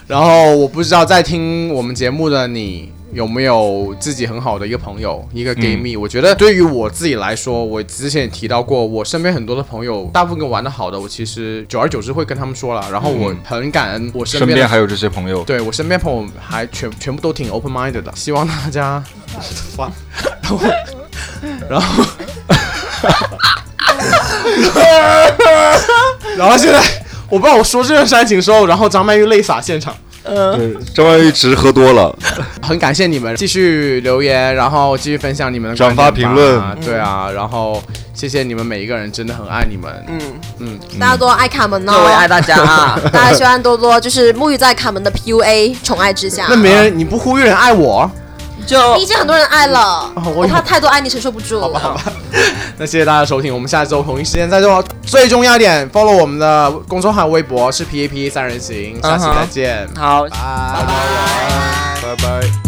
[0.07, 12.85] 然后我不知道在听我们节目的你有没有自己很好的一个朋友，一个 gay 蜜、我觉得对于我自己来说，我之前也提到过，我身边很多的朋友，大部分玩的好的，我其实久而久之会跟他们说了。
[12.91, 19.01] 然后我很感恩我身边的身边还有这些朋友，对我身边朋友还全全部都挺 open minded 的，希望大家，
[19.77, 19.81] 然
[20.49, 20.59] 后，
[21.69, 22.03] 然后，
[26.37, 26.81] 然后现在
[27.29, 29.95] 我不知道我说这段煽情的时候，然后张曼玉泪洒现场。
[30.27, 32.15] 对，张曼玉只是喝多了。
[32.61, 37.81] 很感谢你们继续留言，然后继续分享你们的转发评论对啊，然后
[38.13, 39.91] 谢谢你们每一个人，真的很爱你们。
[40.07, 40.19] 嗯，
[40.59, 42.99] 嗯，大家多爱卡门哦，我也爱大家啊。
[43.13, 46.47] 大家希望多多就是沐浴在卡门的 PUA 宠爱之下。
[46.49, 48.09] 那没人，你不呼吁人爱我？
[48.67, 51.59] 就已经很多人爱了，我我怕太多爱你承受不住。
[51.61, 52.03] 好吧，好 吧
[52.77, 54.83] 那谢谢大家收听，我们下周同一时间再做。
[55.03, 59.89] 最重要一点，follow 我们的公众号、微博是 PAP 三人行，下期再见。
[59.95, 60.23] 好。
[60.23, 60.29] 拜
[60.85, 62.01] 拜。
[62.01, 62.66] 拜拜。